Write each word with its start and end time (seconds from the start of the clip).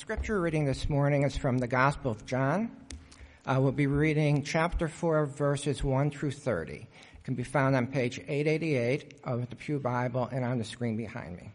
scripture 0.00 0.40
reading 0.40 0.64
this 0.64 0.88
morning 0.88 1.24
is 1.24 1.36
from 1.36 1.58
the 1.58 1.66
Gospel 1.66 2.10
of 2.10 2.24
John. 2.24 2.70
Uh, 3.44 3.58
we'll 3.60 3.70
be 3.70 3.86
reading 3.86 4.42
chapter 4.42 4.88
4, 4.88 5.26
verses 5.26 5.84
1 5.84 6.10
through 6.10 6.30
30. 6.30 6.72
It 6.72 6.88
can 7.22 7.34
be 7.34 7.42
found 7.42 7.76
on 7.76 7.86
page 7.86 8.18
888 8.18 9.20
of 9.24 9.50
the 9.50 9.56
Pew 9.56 9.78
Bible 9.78 10.26
and 10.32 10.42
on 10.42 10.56
the 10.56 10.64
screen 10.64 10.96
behind 10.96 11.36
me. 11.36 11.52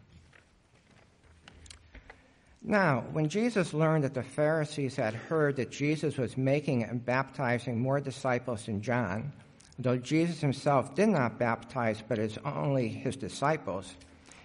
Now, 2.62 3.02
when 3.10 3.28
Jesus 3.28 3.74
learned 3.74 4.04
that 4.04 4.14
the 4.14 4.22
Pharisees 4.22 4.94
had 4.94 5.14
heard 5.14 5.56
that 5.56 5.72
Jesus 5.72 6.16
was 6.16 6.36
making 6.36 6.84
and 6.84 7.04
baptizing 7.04 7.80
more 7.80 7.98
disciples 7.98 8.66
than 8.66 8.80
John, 8.80 9.32
though 9.76 9.98
Jesus 9.98 10.40
himself 10.40 10.94
did 10.94 11.08
not 11.08 11.36
baptize 11.36 12.00
but 12.08 12.20
is 12.20 12.38
only 12.44 12.86
his 12.86 13.16
disciples, 13.16 13.96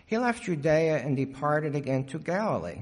he 0.08 0.18
left 0.18 0.42
Judea 0.42 0.98
and 0.98 1.16
departed 1.16 1.76
again 1.76 2.06
to 2.06 2.18
Galilee. 2.18 2.82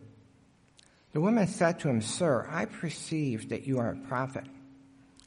The 1.13 1.21
woman 1.21 1.47
said 1.47 1.79
to 1.79 1.89
him, 1.89 2.01
Sir, 2.01 2.47
I 2.49 2.65
perceive 2.65 3.49
that 3.49 3.67
you 3.67 3.79
are 3.79 3.89
a 3.89 4.07
prophet. 4.07 4.45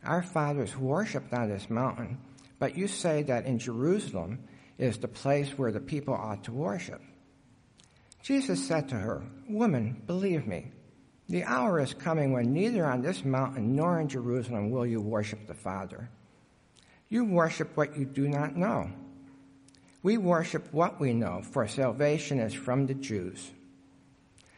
Our 0.04 0.22
fathers 0.22 0.76
worshipped 0.76 1.32
on 1.32 1.48
this 1.48 1.68
mountain, 1.68 2.18
but 2.58 2.76
you 2.76 2.88
say 2.88 3.22
that 3.24 3.46
in 3.46 3.58
Jerusalem 3.58 4.40
is 4.78 4.98
the 4.98 5.08
place 5.08 5.50
where 5.58 5.72
the 5.72 5.80
people 5.80 6.14
ought 6.14 6.44
to 6.44 6.52
worship. 6.52 7.02
Jesus 8.22 8.66
said 8.66 8.88
to 8.88 8.94
her, 8.96 9.22
Woman, 9.48 10.02
believe 10.06 10.46
me, 10.46 10.72
the 11.28 11.44
hour 11.44 11.80
is 11.80 11.94
coming 11.94 12.32
when 12.32 12.52
neither 12.52 12.84
on 12.84 13.02
this 13.02 13.24
mountain 13.24 13.76
nor 13.76 14.00
in 14.00 14.08
Jerusalem 14.08 14.70
will 14.70 14.86
you 14.86 15.00
worship 15.00 15.46
the 15.46 15.54
Father. 15.54 16.08
You 17.08 17.24
worship 17.24 17.76
what 17.76 17.96
you 17.96 18.04
do 18.04 18.28
not 18.28 18.56
know. 18.56 18.90
We 20.02 20.18
worship 20.18 20.72
what 20.72 21.00
we 21.00 21.14
know, 21.14 21.42
for 21.42 21.66
salvation 21.66 22.38
is 22.40 22.52
from 22.52 22.86
the 22.86 22.94
Jews. 22.94 23.50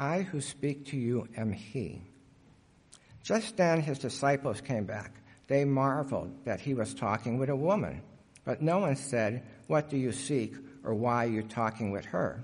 I 0.00 0.22
who 0.22 0.40
speak 0.40 0.86
to 0.86 0.96
you 0.96 1.28
am 1.36 1.52
he. 1.52 2.00
Just 3.22 3.58
then 3.58 3.82
his 3.82 3.98
disciples 3.98 4.62
came 4.62 4.84
back. 4.84 5.20
They 5.46 5.66
marveled 5.66 6.32
that 6.46 6.58
he 6.58 6.72
was 6.72 6.94
talking 6.94 7.38
with 7.38 7.50
a 7.50 7.56
woman, 7.56 8.00
but 8.46 8.62
no 8.62 8.78
one 8.78 8.96
said, 8.96 9.42
What 9.66 9.90
do 9.90 9.98
you 9.98 10.10
seek, 10.10 10.54
or 10.84 10.94
why 10.94 11.26
are 11.26 11.28
you 11.28 11.42
talking 11.42 11.90
with 11.90 12.06
her? 12.06 12.42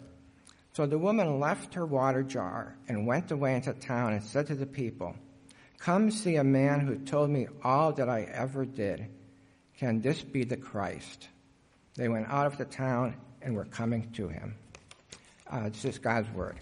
So 0.74 0.84
the 0.84 0.98
woman 0.98 1.40
left 1.40 1.72
her 1.72 1.86
water 1.86 2.22
jar 2.22 2.76
and 2.88 3.06
went 3.06 3.30
away 3.30 3.54
into 3.54 3.72
town 3.72 4.12
and 4.12 4.22
said 4.22 4.48
to 4.48 4.54
the 4.54 4.66
people, 4.66 5.16
Come 5.78 6.10
see 6.10 6.36
a 6.36 6.44
man 6.44 6.80
who 6.80 6.96
told 6.96 7.30
me 7.30 7.46
all 7.64 7.90
that 7.94 8.10
I 8.10 8.24
ever 8.34 8.66
did. 8.66 9.06
Can 9.78 10.02
this 10.02 10.20
be 10.20 10.44
the 10.44 10.58
Christ? 10.58 11.28
They 11.94 12.08
went 12.10 12.28
out 12.28 12.46
of 12.46 12.58
the 12.58 12.66
town 12.66 13.16
and 13.40 13.56
were 13.56 13.64
coming 13.64 14.10
to 14.12 14.28
him. 14.28 14.56
Uh, 15.50 15.70
this 15.70 15.86
is 15.86 15.98
God's 15.98 16.28
word. 16.34 16.58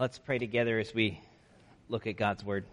Let's 0.00 0.18
pray 0.18 0.38
together 0.38 0.78
as 0.78 0.94
we 0.94 1.20
look 1.90 2.06
at 2.06 2.16
God's 2.16 2.42
Word. 2.42 2.64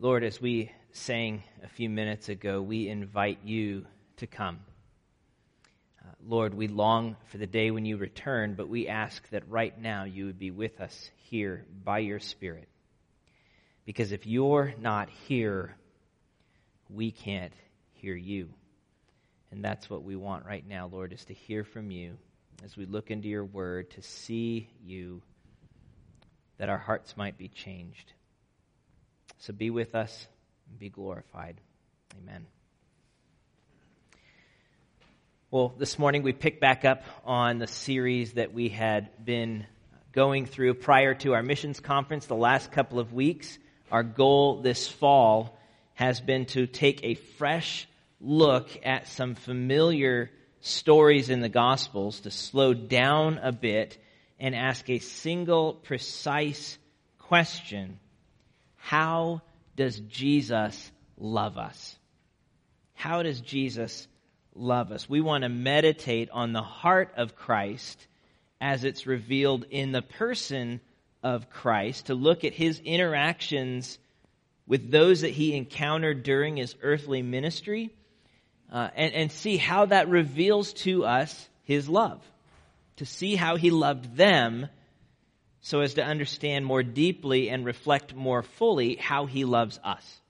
Lord, 0.00 0.24
as 0.24 0.40
we 0.40 0.72
sang 0.92 1.42
a 1.62 1.68
few 1.68 1.90
minutes 1.90 2.30
ago, 2.30 2.62
we 2.62 2.88
invite 2.88 3.40
you 3.44 3.84
to 4.16 4.26
come. 4.26 4.60
Uh, 6.02 6.12
Lord, 6.26 6.54
we 6.54 6.66
long 6.66 7.16
for 7.26 7.36
the 7.36 7.46
day 7.46 7.70
when 7.70 7.84
you 7.84 7.98
return, 7.98 8.54
but 8.54 8.70
we 8.70 8.88
ask 8.88 9.28
that 9.32 9.46
right 9.50 9.78
now 9.78 10.04
you 10.04 10.24
would 10.24 10.38
be 10.38 10.50
with 10.50 10.80
us 10.80 11.10
here 11.28 11.66
by 11.84 11.98
your 11.98 12.20
Spirit. 12.20 12.70
Because 13.84 14.12
if 14.12 14.26
you're 14.26 14.74
not 14.80 15.10
here, 15.28 15.76
we 16.88 17.10
can't 17.10 17.52
hear 17.92 18.14
you. 18.14 18.48
And 19.50 19.64
that's 19.64 19.88
what 19.88 20.02
we 20.02 20.16
want 20.16 20.46
right 20.46 20.66
now, 20.66 20.88
Lord, 20.90 21.12
is 21.12 21.24
to 21.26 21.34
hear 21.34 21.64
from 21.64 21.90
you 21.90 22.16
as 22.64 22.76
we 22.76 22.86
look 22.86 23.10
into 23.10 23.28
your 23.28 23.44
word, 23.44 23.90
to 23.92 24.02
see 24.02 24.68
you, 24.84 25.22
that 26.58 26.68
our 26.68 26.78
hearts 26.78 27.16
might 27.16 27.36
be 27.36 27.48
changed. 27.48 28.12
So 29.38 29.52
be 29.52 29.70
with 29.70 29.94
us 29.94 30.26
and 30.70 30.78
be 30.78 30.88
glorified. 30.88 31.60
Amen. 32.22 32.46
Well, 35.50 35.74
this 35.78 35.98
morning 35.98 36.22
we 36.22 36.32
pick 36.32 36.60
back 36.60 36.84
up 36.84 37.04
on 37.24 37.58
the 37.58 37.66
series 37.66 38.32
that 38.32 38.52
we 38.52 38.70
had 38.70 39.24
been 39.24 39.66
going 40.12 40.46
through 40.46 40.74
prior 40.74 41.14
to 41.14 41.34
our 41.34 41.42
missions 41.42 41.80
conference 41.80 42.26
the 42.26 42.34
last 42.34 42.72
couple 42.72 42.98
of 42.98 43.12
weeks. 43.12 43.58
Our 43.90 44.02
goal 44.02 44.62
this 44.62 44.88
fall 44.88 45.58
has 45.94 46.20
been 46.20 46.46
to 46.46 46.66
take 46.66 47.04
a 47.04 47.14
fresh 47.14 47.86
look 48.20 48.68
at 48.84 49.08
some 49.08 49.34
familiar 49.34 50.30
stories 50.60 51.30
in 51.30 51.40
the 51.40 51.48
Gospels, 51.48 52.20
to 52.20 52.30
slow 52.30 52.74
down 52.74 53.38
a 53.42 53.52
bit 53.52 53.98
and 54.40 54.54
ask 54.54 54.88
a 54.88 54.98
single 54.98 55.74
precise 55.74 56.78
question 57.18 57.98
How 58.76 59.42
does 59.76 60.00
Jesus 60.00 60.90
love 61.18 61.58
us? 61.58 61.96
How 62.94 63.22
does 63.22 63.40
Jesus 63.40 64.08
love 64.54 64.92
us. 64.92 65.08
We 65.08 65.20
want 65.20 65.42
to 65.42 65.48
meditate 65.48 66.30
on 66.30 66.52
the 66.52 66.62
heart 66.62 67.12
of 67.16 67.36
Christ 67.36 68.06
as 68.60 68.84
it's 68.84 69.06
revealed 69.06 69.64
in 69.70 69.92
the 69.92 70.02
person 70.02 70.80
of 71.24 71.50
Christ, 71.50 72.06
to 72.06 72.14
look 72.14 72.44
at 72.44 72.52
his 72.52 72.78
interactions 72.78 73.98
with 74.66 74.90
those 74.90 75.22
that 75.22 75.30
he 75.30 75.56
encountered 75.56 76.22
during 76.22 76.56
his 76.56 76.76
earthly 76.82 77.22
ministry, 77.22 77.90
uh, 78.72 78.90
and, 78.94 79.12
and 79.12 79.32
see 79.32 79.56
how 79.56 79.86
that 79.86 80.08
reveals 80.08 80.72
to 80.74 81.04
us 81.04 81.48
his 81.64 81.88
love, 81.88 82.22
to 82.96 83.06
see 83.06 83.34
how 83.34 83.56
he 83.56 83.70
loved 83.70 84.16
them 84.16 84.68
so 85.60 85.80
as 85.80 85.94
to 85.94 86.04
understand 86.04 86.66
more 86.66 86.82
deeply 86.82 87.48
and 87.48 87.64
reflect 87.64 88.14
more 88.14 88.42
fully 88.42 88.96
how 88.96 89.24
he 89.26 89.44
loves 89.44 89.80
us. 89.82 90.20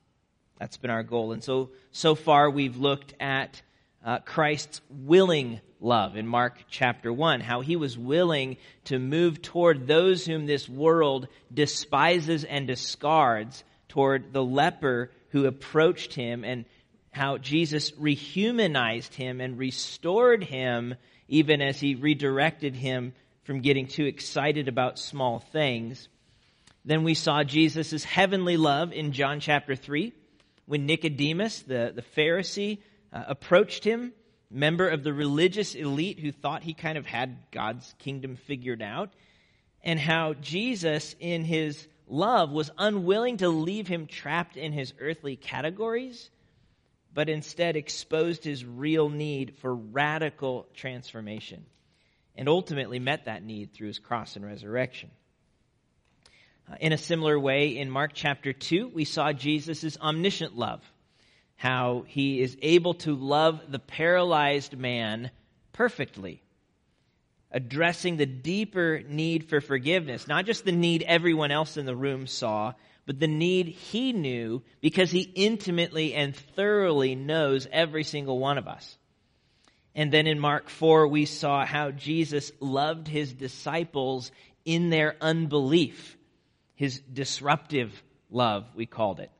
That's 0.59 0.77
been 0.77 0.91
our 0.91 1.03
goal. 1.03 1.33
And 1.33 1.43
so, 1.43 1.71
so 1.91 2.15
far 2.15 2.49
we've 2.49 2.77
looked 2.77 3.13
at 3.19 3.61
uh, 4.05 4.19
Christ's 4.19 4.81
willing 4.89 5.59
love 5.81 6.15
in 6.15 6.27
Mark 6.27 6.63
chapter 6.69 7.11
1, 7.11 7.41
how 7.41 7.61
he 7.61 7.75
was 7.75 7.97
willing 7.97 8.57
to 8.85 8.99
move 8.99 9.41
toward 9.41 9.87
those 9.87 10.25
whom 10.25 10.45
this 10.45 10.69
world 10.69 11.27
despises 11.51 12.43
and 12.43 12.67
discards, 12.67 13.63
toward 13.89 14.31
the 14.31 14.43
leper 14.43 15.09
who 15.29 15.45
approached 15.45 16.13
him, 16.13 16.43
and 16.43 16.65
how 17.11 17.39
Jesus 17.39 17.91
rehumanized 17.91 19.15
him 19.15 19.41
and 19.41 19.57
restored 19.57 20.43
him 20.43 20.95
even 21.27 21.61
as 21.61 21.79
he 21.79 21.95
redirected 21.95 22.75
him 22.75 23.13
from 23.43 23.61
getting 23.61 23.87
too 23.87 24.05
excited 24.05 24.67
about 24.67 24.99
small 24.99 25.39
things. 25.39 26.07
Then 26.83 27.03
we 27.03 27.15
saw 27.15 27.43
Jesus' 27.43 28.03
heavenly 28.03 28.57
love 28.57 28.91
in 28.93 29.11
John 29.13 29.39
chapter 29.39 29.75
3 29.75 30.13
when 30.67 30.85
Nicodemus, 30.85 31.61
the, 31.61 31.91
the 31.95 32.01
Pharisee, 32.01 32.79
uh, 33.15 33.23
approached 33.29 33.85
him, 33.85 34.11
member 34.51 34.89
of 34.89 35.03
the 35.03 35.13
religious 35.13 35.73
elite 35.73 36.19
who 36.19 36.33
thought 36.33 36.63
he 36.63 36.73
kind 36.73 36.97
of 36.97 37.05
had 37.05 37.37
God's 37.49 37.95
kingdom 37.99 38.35
figured 38.35 38.81
out, 38.81 39.13
and 39.83 39.97
how 39.97 40.33
Jesus, 40.33 41.15
in 41.19 41.45
his 41.45 41.87
love, 42.07 42.51
was 42.51 42.71
unwilling 42.77 43.37
to 43.37 43.47
leave 43.47 43.87
him 43.87 44.05
trapped 44.05 44.57
in 44.57 44.73
his 44.73 44.93
earthly 44.99 45.37
categories, 45.37 46.29
but 47.13 47.29
instead 47.29 47.77
exposed 47.77 48.43
his 48.43 48.65
real 48.65 49.07
need 49.07 49.55
for 49.61 49.73
radical 49.73 50.67
transformation, 50.73 51.65
and 52.35 52.49
ultimately 52.49 52.99
met 52.99 53.25
that 53.25 53.43
need 53.43 53.71
through 53.71 53.87
his 53.87 53.99
cross 53.99 54.35
and 54.35 54.45
resurrection. 54.45 55.09
Uh, 56.69 56.75
in 56.81 56.91
a 56.91 56.97
similar 56.97 57.39
way, 57.39 57.77
in 57.77 57.89
Mark 57.89 58.11
chapter 58.13 58.51
2, 58.51 58.89
we 58.89 59.05
saw 59.05 59.31
Jesus' 59.31 59.97
omniscient 60.01 60.57
love 60.57 60.81
how 61.55 62.03
he 62.07 62.41
is 62.41 62.57
able 62.61 62.93
to 62.93 63.15
love 63.15 63.61
the 63.69 63.79
paralyzed 63.79 64.77
man 64.77 65.31
perfectly, 65.73 66.41
addressing 67.51 68.17
the 68.17 68.25
deeper 68.25 69.01
need 69.07 69.49
for 69.49 69.61
forgiveness, 69.61 70.27
not 70.27 70.45
just 70.45 70.65
the 70.65 70.71
need 70.71 71.03
everyone 71.03 71.51
else 71.51 71.77
in 71.77 71.85
the 71.85 71.95
room 71.95 72.27
saw, 72.27 72.73
but 73.05 73.19
the 73.19 73.27
need 73.27 73.67
he 73.67 74.11
knew 74.13 74.61
because 74.81 75.11
he 75.11 75.21
intimately 75.21 76.13
and 76.13 76.35
thoroughly 76.35 77.15
knows 77.15 77.67
every 77.71 78.03
single 78.03 78.39
one 78.39 78.57
of 78.57 78.67
us. 78.67 78.97
And 79.93 80.11
then 80.11 80.27
in 80.27 80.39
Mark 80.39 80.69
4, 80.69 81.07
we 81.07 81.25
saw 81.25 81.65
how 81.65 81.91
Jesus 81.91 82.51
loved 82.59 83.07
his 83.07 83.31
disciples 83.31 84.31
in 84.65 84.89
their 84.89 85.15
unbelief, 85.21 86.17
his 86.73 86.99
disruptive 86.99 88.03
love, 88.29 88.65
we 88.75 88.85
called 88.85 89.21
it 89.21 89.31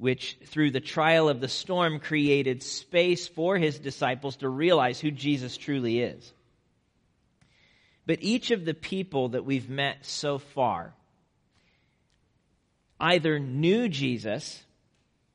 which 0.00 0.38
through 0.46 0.70
the 0.70 0.80
trial 0.80 1.28
of 1.28 1.42
the 1.42 1.48
storm 1.48 2.00
created 2.00 2.62
space 2.62 3.28
for 3.28 3.58
his 3.58 3.78
disciples 3.78 4.36
to 4.36 4.48
realize 4.48 4.98
who 4.98 5.10
Jesus 5.10 5.58
truly 5.58 6.00
is. 6.00 6.32
But 8.06 8.22
each 8.22 8.50
of 8.50 8.64
the 8.64 8.72
people 8.72 9.28
that 9.30 9.44
we've 9.44 9.68
met 9.68 9.98
so 10.06 10.38
far 10.38 10.94
either 12.98 13.38
knew 13.38 13.90
Jesus, 13.90 14.62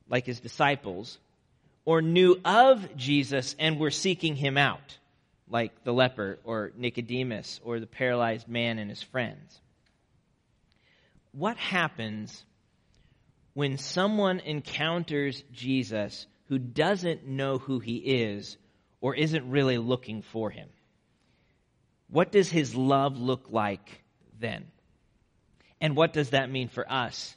like 0.08 0.26
his 0.26 0.40
disciples, 0.40 1.16
or 1.84 2.02
knew 2.02 2.40
of 2.44 2.96
Jesus 2.96 3.54
and 3.60 3.78
were 3.78 3.92
seeking 3.92 4.34
him 4.34 4.58
out, 4.58 4.98
like 5.48 5.84
the 5.84 5.92
leper 5.92 6.40
or 6.42 6.72
Nicodemus 6.76 7.60
or 7.62 7.78
the 7.78 7.86
paralyzed 7.86 8.48
man 8.48 8.80
and 8.80 8.90
his 8.90 9.02
friends. 9.02 9.60
What 11.30 11.56
happens 11.56 12.42
when 13.56 13.78
someone 13.78 14.38
encounters 14.40 15.42
Jesus 15.50 16.26
who 16.48 16.58
doesn't 16.58 17.26
know 17.26 17.56
who 17.56 17.78
he 17.78 17.96
is 17.96 18.58
or 19.00 19.14
isn't 19.14 19.48
really 19.48 19.78
looking 19.78 20.20
for 20.20 20.50
him? 20.50 20.68
What 22.10 22.30
does 22.30 22.50
his 22.50 22.74
love 22.74 23.18
look 23.18 23.46
like 23.48 24.02
then? 24.38 24.66
And 25.80 25.96
what 25.96 26.12
does 26.12 26.30
that 26.30 26.50
mean 26.50 26.68
for 26.68 26.84
us? 26.92 27.34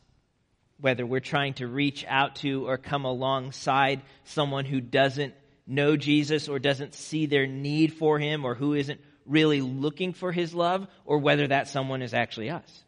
Whether 0.81 1.05
we're 1.05 1.21
trying 1.21 1.53
to 1.53 1.67
reach 1.67 2.03
out 2.05 2.35
to 2.37 2.67
or 2.67 2.77
come 2.77 3.05
alongside 3.05 4.01
someone 4.25 4.65
who 4.65 4.81
doesn't 4.81 5.35
know 5.65 5.95
Jesus 5.95 6.49
or 6.49 6.59
doesn't 6.59 6.95
see 6.95 7.27
their 7.27 7.47
need 7.47 7.93
for 7.93 8.19
him 8.19 8.43
or 8.43 8.55
who 8.55 8.73
isn't 8.73 8.99
really 9.25 9.61
looking 9.61 10.11
for 10.11 10.33
his 10.33 10.53
love, 10.53 10.85
or 11.05 11.19
whether 11.19 11.47
that 11.47 11.69
someone 11.69 12.01
is 12.01 12.13
actually 12.13 12.49
us. 12.49 12.83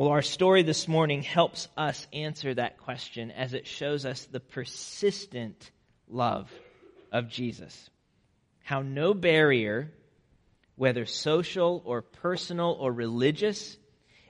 Well, 0.00 0.08
our 0.08 0.22
story 0.22 0.62
this 0.62 0.88
morning 0.88 1.20
helps 1.20 1.68
us 1.76 2.06
answer 2.10 2.54
that 2.54 2.78
question 2.78 3.30
as 3.30 3.52
it 3.52 3.66
shows 3.66 4.06
us 4.06 4.24
the 4.24 4.40
persistent 4.40 5.70
love 6.08 6.50
of 7.12 7.28
Jesus. 7.28 7.90
How 8.64 8.80
no 8.80 9.12
barrier, 9.12 9.92
whether 10.76 11.04
social 11.04 11.82
or 11.84 12.00
personal 12.00 12.78
or 12.80 12.90
religious, 12.90 13.76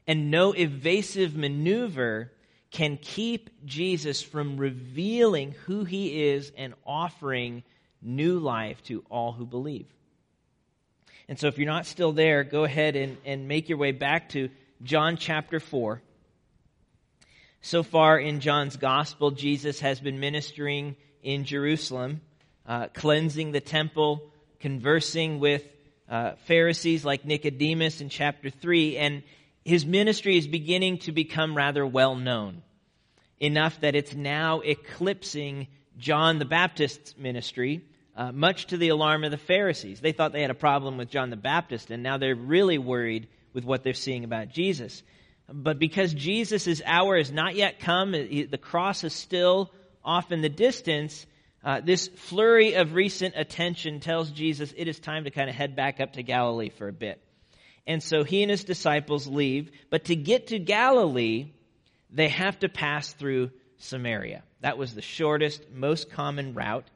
and 0.09 0.33
no 0.33 0.51
evasive 0.55 1.37
maneuver 1.37 2.33
can 2.73 2.97
keep 2.97 3.49
Jesus 3.65 4.23
from 4.23 4.57
revealing 4.57 5.55
who 5.67 5.85
he 5.85 6.31
is 6.31 6.51
and 6.57 6.75
offering 6.85 7.63
new 8.03 8.41
life 8.41 8.83
to 8.87 9.05
all 9.09 9.31
who 9.31 9.47
believe. 9.47 9.87
And 11.29 11.39
so, 11.39 11.47
if 11.47 11.59
you're 11.59 11.67
not 11.69 11.87
still 11.87 12.11
there, 12.11 12.43
go 12.43 12.65
ahead 12.65 12.97
and, 12.97 13.17
and 13.25 13.47
make 13.47 13.69
your 13.69 13.79
way 13.79 13.93
back 13.93 14.31
to 14.31 14.51
John 14.83 15.19
chapter 15.19 15.61
4. 15.61 16.01
So 17.61 17.83
far 17.83 18.19
in 18.19 18.41
John's 18.41 18.79
gospel, 18.79 19.31
Jesus 19.31 19.81
has 19.81 20.01
been 20.01 20.21
ministering 20.21 20.97
in 21.23 21.45
Jerusalem, 21.45 22.23
uh, 22.67 22.87
cleansing 22.95 23.53
the 23.53 23.61
temple, 23.61 24.23
conversing 24.59 25.39
with 25.39 25.63
uh, 26.09 26.33
Pharisees 26.47 27.05
like 27.05 27.27
Nicodemus 27.27 28.01
in 28.01 28.09
chapter 28.09 28.49
3, 28.49 28.97
and 28.97 29.23
his 29.67 29.85
ministry 29.85 30.39
is 30.39 30.47
beginning 30.47 30.99
to 31.01 31.13
become 31.13 31.55
rather 31.55 31.87
well 31.87 32.17
known, 32.17 32.63
enough 33.39 33.79
that 33.81 33.95
it's 33.95 34.15
now 34.15 34.61
eclipsing 34.61 35.67
John 35.99 36.39
the 36.39 36.47
Baptist's 36.47 37.15
ministry, 37.19 37.85
uh, 38.17 38.33
much 38.33 38.69
to 38.69 38.79
the 38.79 38.89
alarm 38.89 39.25
of 39.25 39.31
the 39.31 39.37
Pharisees. 39.37 40.01
They 40.01 40.13
thought 40.13 40.33
they 40.33 40.41
had 40.41 40.51
a 40.51 40.55
problem 40.55 40.97
with 40.97 41.11
John 41.11 41.29
the 41.29 41.37
Baptist, 41.37 41.91
and 41.91 42.03
now 42.03 42.17
they're 42.17 42.35
really 42.35 42.79
worried 42.79 43.29
with 43.53 43.65
what 43.65 43.83
they're 43.83 43.95
seeing 43.95 44.25
about 44.25 44.49
Jesus. 44.49 45.03
But 45.53 45.79
because 45.79 46.15
Jesus' 46.15 46.81
hour 46.85 47.17
has 47.17 47.33
not 47.33 47.57
yet 47.57 47.81
come, 47.81 48.13
the 48.13 48.59
cross 48.61 49.03
is 49.05 49.13
still 49.13 49.73
off 50.05 50.33
in 50.33 50.43
the 50.43 50.49
distance, 50.49 51.27
uh, 51.63 51.81
this 51.81 52.09
flurry 52.09 52.75
of 52.75 52.95
recent 52.95 53.35
attention 53.37 54.01
tells 54.01 54.31
Jesus 54.31 54.73
it 54.77 54.89
is 54.89 54.99
time 54.99 55.25
to 55.25 55.31
kind 55.31 55.51
of 55.51 55.57
head 55.57 55.77
back 55.77 56.01
up 56.01 56.15
to 56.15 56.23
Galilee 56.23 56.71
for 56.71 56.89
a 56.89 56.93
bit. 56.93 57.23
And 57.87 58.03
so 58.03 58.25
he 58.25 58.43
and 58.43 58.51
his 58.51 58.65
disciples 58.65 59.27
leave, 59.27 59.71
but 59.91 60.05
to 60.05 60.17
get 60.17 60.49
to 60.49 60.59
Galilee, 60.59 61.53
they 62.11 62.29
have 62.29 62.59
to 62.61 62.69
pass 62.69 63.13
through 63.13 63.51
Samaria. 63.79 64.43
That 64.61 64.79
was 64.79 64.95
the 64.95 65.03
shortest, 65.03 65.71
most 65.73 66.11
common 66.11 66.55
route. 66.55 66.87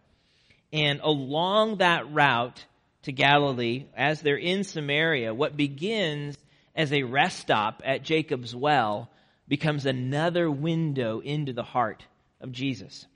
And 0.73 1.01
along 1.03 1.79
that 1.79 2.13
route 2.13 2.65
to 3.05 3.13
Galilee, 3.13 3.87
as 3.97 4.21
they're 4.21 4.37
in 4.37 4.65
Samaria, 4.65 5.33
what 5.33 5.57
begins 5.57 6.37
as 6.75 6.93
a 6.93 7.05
rest 7.05 7.39
stop 7.39 7.83
at 7.85 8.03
Jacob's 8.03 8.55
well 8.55 9.11
becomes 9.47 9.87
another 9.87 10.51
window 10.51 11.21
into 11.21 11.53
the 11.53 11.63
heart 11.63 12.05
of 12.41 12.53
Jesus. 12.53 13.07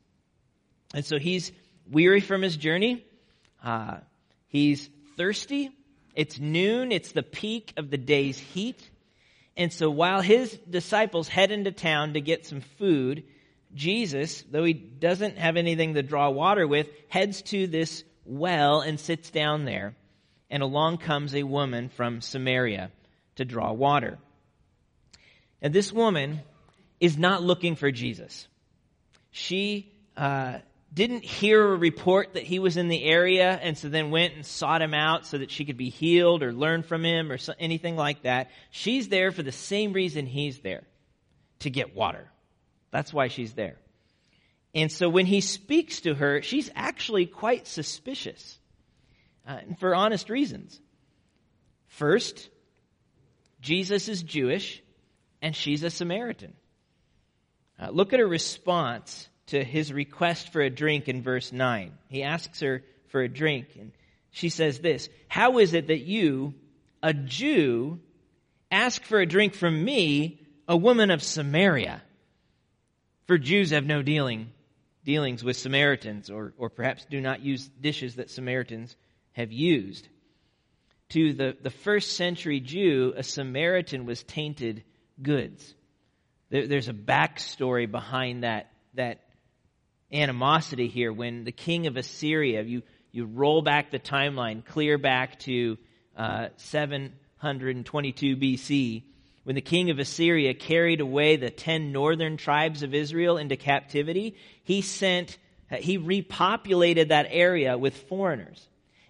And 0.95 1.05
so 1.05 1.19
he's 1.19 1.53
weary 1.91 2.21
from 2.21 2.43
his 2.43 2.57
journey, 2.57 3.05
Uh, 3.63 3.99
he's 4.49 4.89
thirsty. 5.17 5.71
It's 6.15 6.39
noon. 6.39 6.93
It's 6.93 7.13
the 7.13 7.23
peak 7.23 7.73
of 7.77 7.91
the 7.91 7.97
day's 7.97 8.39
heat. 8.39 8.89
And 9.57 9.73
so 9.73 9.91
while 9.91 10.21
his 10.21 10.57
disciples 10.71 11.29
head 11.29 11.51
into 11.51 11.73
town 11.73 12.15
to 12.15 12.21
get 12.21 12.47
some 12.47 12.61
food, 12.61 13.25
Jesus, 13.75 14.43
though 14.51 14.65
he 14.65 14.73
doesn't 14.73 15.39
have 15.39 15.57
anything 15.57 15.95
to 15.95 16.03
draw 16.03 16.31
water 16.31 16.67
with, 16.67 16.89
heads 17.09 17.43
to 17.43 17.67
this 17.67 18.05
well 18.29 18.81
and 18.81 19.01
sits 19.01 19.31
down 19.31 19.65
there. 19.65 19.95
And 20.51 20.63
along 20.63 20.99
comes 20.99 21.35
a 21.35 21.43
woman 21.43 21.89
from 21.89 22.21
Samaria 22.21 22.91
to 23.37 23.45
draw 23.45 23.73
water. 23.73 24.19
And 25.61 25.75
this 25.75 25.93
woman 25.93 26.41
is 27.01 27.19
not 27.19 27.43
looking 27.43 27.77
for 27.77 27.91
Jesus. 27.91 28.47
She 29.31 29.93
uh, 30.17 30.59
didn't 30.93 31.25
hear 31.25 31.73
a 31.73 31.77
report 31.77 32.35
that 32.35 32.45
he 32.45 32.59
was 32.59 32.77
in 32.77 32.89
the 32.89 33.05
area 33.05 33.59
and 33.63 33.77
so 33.77 33.89
then 33.89 34.11
went 34.11 34.35
and 34.35 34.47
sought 34.47 34.81
him 34.81 34.95
out 34.95 35.27
so 35.27 35.39
that 35.39 35.51
she 35.51 35.65
could 35.65 35.77
be 35.77 35.91
healed 35.91 36.43
or 36.43 36.53
learn 36.53 36.83
from 36.83 37.05
him 37.05 37.31
or 37.31 37.39
so, 37.39 37.53
anything 37.59 37.97
like 37.97 38.23
that. 38.23 38.51
She's 38.71 39.09
there 39.09 39.31
for 39.31 39.43
the 39.43 39.53
same 39.53 39.93
reason 39.93 40.27
he's 40.27 40.61
there 40.61 40.85
to 41.61 41.71
get 41.71 41.95
water. 41.95 42.31
That's 42.91 43.13
why 43.13 43.29
she's 43.29 43.53
there. 43.53 43.77
And 44.75 44.93
so 44.93 45.09
when 45.09 45.27
he 45.27 45.41
speaks 45.41 46.01
to 46.03 46.15
her, 46.15 46.43
she's 46.43 46.71
actually 46.75 47.27
quite 47.27 47.67
suspicious 47.67 48.59
uh, 49.47 49.61
for 49.79 49.95
honest 49.95 50.29
reasons. 50.29 50.79
First, 51.87 52.49
Jesus 53.61 54.09
is 54.09 54.23
Jewish 54.23 54.83
and 55.41 55.55
she's 55.55 55.83
a 55.83 55.91
Samaritan. 55.91 56.55
Uh, 57.81 57.91
look 57.91 58.13
at 58.13 58.21
her 58.21 58.29
response 58.29 59.29
to 59.47 59.65
his 59.65 59.93
request 59.93 60.53
for 60.53 60.61
a 60.61 60.71
drink 60.71 61.09
in 61.09 61.23
verse 61.23 61.53
9. 61.53 61.93
He 62.09 62.23
asks 62.23 62.61
her 62.61 62.83
for 63.09 63.23
a 63.23 63.29
drink, 63.29 63.69
and 63.79 63.93
she 64.31 64.49
says 64.49 64.81
this 64.81 65.09
How 65.29 65.59
is 65.59 65.75
it 65.75 65.87
that 65.87 66.01
you, 66.01 66.55
a 67.03 67.15
Jew, 67.15 68.01
ask 68.71 69.03
for 69.05 69.21
a 69.21 69.27
drink 69.27 69.55
from 69.55 69.83
me, 69.83 70.41
a 70.67 70.77
woman 70.77 71.11
of 71.11 71.23
Samaria? 71.23 72.03
For 73.27 73.39
Jews 73.39 73.71
have 73.71 73.87
no 73.87 74.03
dealing, 74.03 74.51
dealings 75.09 75.43
with 75.43 75.57
Samaritans, 75.57 76.29
or, 76.29 76.53
or 76.59 76.69
perhaps 76.69 77.07
do 77.07 77.19
not 77.19 77.41
use 77.41 77.67
dishes 77.81 78.17
that 78.17 78.29
Samaritans 78.29 78.95
have 79.33 79.51
used. 79.51 80.07
To 81.09 81.33
the, 81.33 81.57
the 81.63 81.71
first 81.71 82.15
century 82.19 82.61
Jew, 82.61 83.15
a 83.17 83.23
Samaritan 83.23 84.05
was 84.05 84.23
tainted 84.23 84.85
goods. 85.23 85.75
There, 86.51 86.67
there's 86.67 86.91
a 86.91 86.93
backstory 86.93 87.91
behind 87.91 88.43
that, 88.45 88.71
that 88.97 89.21
animosity 90.13 90.89
here 90.89 91.11
when 91.11 91.45
the 91.45 91.53
king 91.53 91.87
of 91.87 91.97
Assyria, 91.97 92.61
you, 92.61 92.83
you 93.11 93.25
roll 93.25 93.63
back 93.63 93.91
the 93.91 93.99
timeline 93.99 94.63
clear 94.63 94.99
back 94.99 95.39
to 95.39 95.79
uh, 96.19 96.49
722 96.57 98.37
BC, 98.37 99.05
when 99.49 99.55
the 99.55 99.63
king 99.63 99.89
of 99.89 99.99
Assyria 99.99 100.53
carried 100.53 101.01
away 101.01 101.37
the 101.37 101.49
10 101.49 101.91
northern 101.91 102.37
tribes 102.37 102.83
of 102.83 102.93
Israel 102.93 103.39
into 103.39 103.57
captivity, 103.57 104.37
he 104.63 104.83
sent, 104.83 105.39
he 105.71 105.99
repopulated 105.99 107.09
that 107.09 107.29
area 107.31 107.79
with 107.79 107.97
foreigners. 107.97 108.69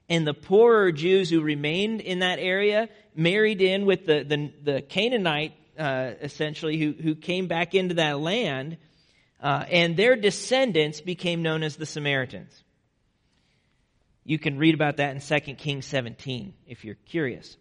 And 0.08 0.24
the 0.24 0.34
poorer 0.34 0.92
Jews 0.92 1.28
who 1.28 1.40
remained 1.40 2.02
in 2.02 2.20
that 2.20 2.38
area 2.38 2.88
married 3.16 3.60
in 3.60 3.84
with 3.84 4.06
the, 4.06 4.22
the, 4.22 4.52
the 4.62 4.82
Canaanite, 4.82 5.54
uh, 5.76 6.12
essentially, 6.22 6.78
who, 6.78 6.92
who 6.92 7.16
came 7.16 7.48
back 7.48 7.74
into 7.74 7.94
that 7.94 8.20
land 8.20 8.76
uh, 9.40 9.64
and 9.68 9.96
their 9.96 10.14
descendants 10.14 11.00
became 11.00 11.42
known 11.42 11.64
as 11.64 11.74
the 11.74 11.84
Samaritans. 11.84 12.62
You 14.22 14.38
can 14.38 14.56
read 14.56 14.76
about 14.76 14.98
that 14.98 15.16
in 15.16 15.20
2 15.20 15.54
Kings 15.56 15.86
17 15.86 16.54
if 16.68 16.84
you're 16.84 16.94
curious. 16.94 17.56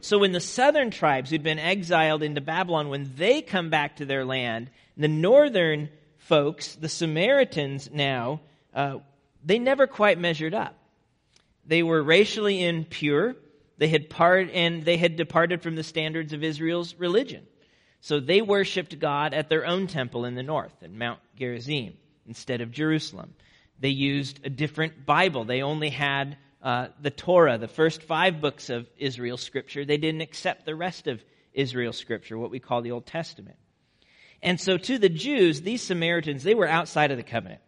So 0.00 0.18
when 0.18 0.32
the 0.32 0.40
southern 0.40 0.90
tribes 0.90 1.30
who'd 1.30 1.42
been 1.42 1.58
exiled 1.58 2.22
into 2.22 2.40
Babylon, 2.40 2.88
when 2.88 3.12
they 3.16 3.42
come 3.42 3.70
back 3.70 3.96
to 3.96 4.04
their 4.04 4.24
land, 4.24 4.70
the 4.96 5.08
northern 5.08 5.88
folks, 6.18 6.74
the 6.74 6.88
Samaritans 6.88 7.90
now, 7.92 8.40
uh, 8.74 8.98
they 9.44 9.58
never 9.58 9.86
quite 9.86 10.18
measured 10.18 10.54
up. 10.54 10.76
They 11.66 11.82
were 11.82 12.02
racially 12.02 12.64
impure. 12.64 13.36
They 13.78 13.88
had 13.88 14.08
part 14.08 14.50
and 14.50 14.84
they 14.84 14.96
had 14.96 15.16
departed 15.16 15.62
from 15.62 15.76
the 15.76 15.82
standards 15.82 16.32
of 16.32 16.44
Israel's 16.44 16.94
religion. 16.94 17.46
So 18.00 18.20
they 18.20 18.42
worshiped 18.42 18.98
God 18.98 19.34
at 19.34 19.48
their 19.48 19.66
own 19.66 19.88
temple 19.88 20.24
in 20.24 20.34
the 20.34 20.42
north, 20.42 20.72
at 20.82 20.92
Mount 20.92 21.20
Gerizim, 21.36 21.94
instead 22.26 22.60
of 22.60 22.70
Jerusalem. 22.70 23.34
They 23.80 23.88
used 23.88 24.40
a 24.44 24.50
different 24.50 25.04
Bible. 25.04 25.44
They 25.44 25.62
only 25.62 25.90
had 25.90 26.36
uh, 26.62 26.88
the 27.00 27.10
Torah, 27.10 27.58
the 27.58 27.68
first 27.68 28.02
five 28.02 28.40
books 28.40 28.70
of 28.70 28.88
Israel's 28.98 29.42
scripture. 29.42 29.84
They 29.84 29.98
didn't 29.98 30.22
accept 30.22 30.64
the 30.64 30.74
rest 30.74 31.06
of 31.06 31.22
Israel's 31.52 31.96
scripture, 31.96 32.38
what 32.38 32.50
we 32.50 32.60
call 32.60 32.82
the 32.82 32.92
Old 32.92 33.06
Testament. 33.06 33.56
And 34.42 34.60
so 34.60 34.76
to 34.76 34.98
the 34.98 35.08
Jews, 35.08 35.62
these 35.62 35.82
Samaritans, 35.82 36.42
they 36.42 36.54
were 36.54 36.68
outside 36.68 37.10
of 37.10 37.16
the 37.16 37.22
covenant. 37.22 37.60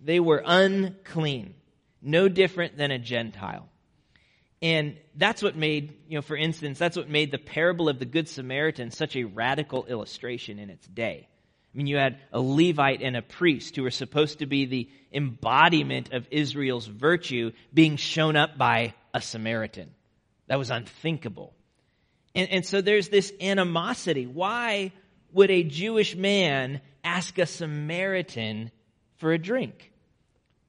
They 0.00 0.20
were 0.20 0.42
unclean, 0.44 1.54
no 2.02 2.28
different 2.28 2.76
than 2.76 2.90
a 2.90 2.98
Gentile. 2.98 3.68
And 4.60 4.96
that's 5.14 5.42
what 5.42 5.56
made, 5.56 5.94
you 6.08 6.16
know, 6.16 6.22
for 6.22 6.36
instance, 6.36 6.78
that's 6.78 6.96
what 6.96 7.08
made 7.08 7.30
the 7.30 7.38
parable 7.38 7.88
of 7.88 7.98
the 7.98 8.04
Good 8.04 8.28
Samaritan 8.28 8.90
such 8.90 9.16
a 9.16 9.24
radical 9.24 9.84
illustration 9.86 10.58
in 10.58 10.70
its 10.70 10.86
day. 10.86 11.28
I 11.74 11.76
mean, 11.76 11.86
you 11.88 11.96
had 11.96 12.18
a 12.32 12.40
Levite 12.40 13.02
and 13.02 13.16
a 13.16 13.22
priest 13.22 13.74
who 13.74 13.82
were 13.82 13.90
supposed 13.90 14.38
to 14.38 14.46
be 14.46 14.66
the 14.66 14.88
embodiment 15.12 16.12
of 16.12 16.28
Israel's 16.30 16.86
virtue 16.86 17.50
being 17.72 17.96
shown 17.96 18.36
up 18.36 18.56
by 18.56 18.94
a 19.12 19.20
Samaritan. 19.20 19.90
That 20.46 20.58
was 20.58 20.70
unthinkable. 20.70 21.52
And, 22.34 22.48
and 22.50 22.66
so 22.66 22.80
there's 22.80 23.08
this 23.08 23.32
animosity. 23.40 24.26
Why 24.26 24.92
would 25.32 25.50
a 25.50 25.64
Jewish 25.64 26.14
man 26.14 26.80
ask 27.02 27.38
a 27.38 27.46
Samaritan 27.46 28.70
for 29.16 29.32
a 29.32 29.38
drink? 29.38 29.92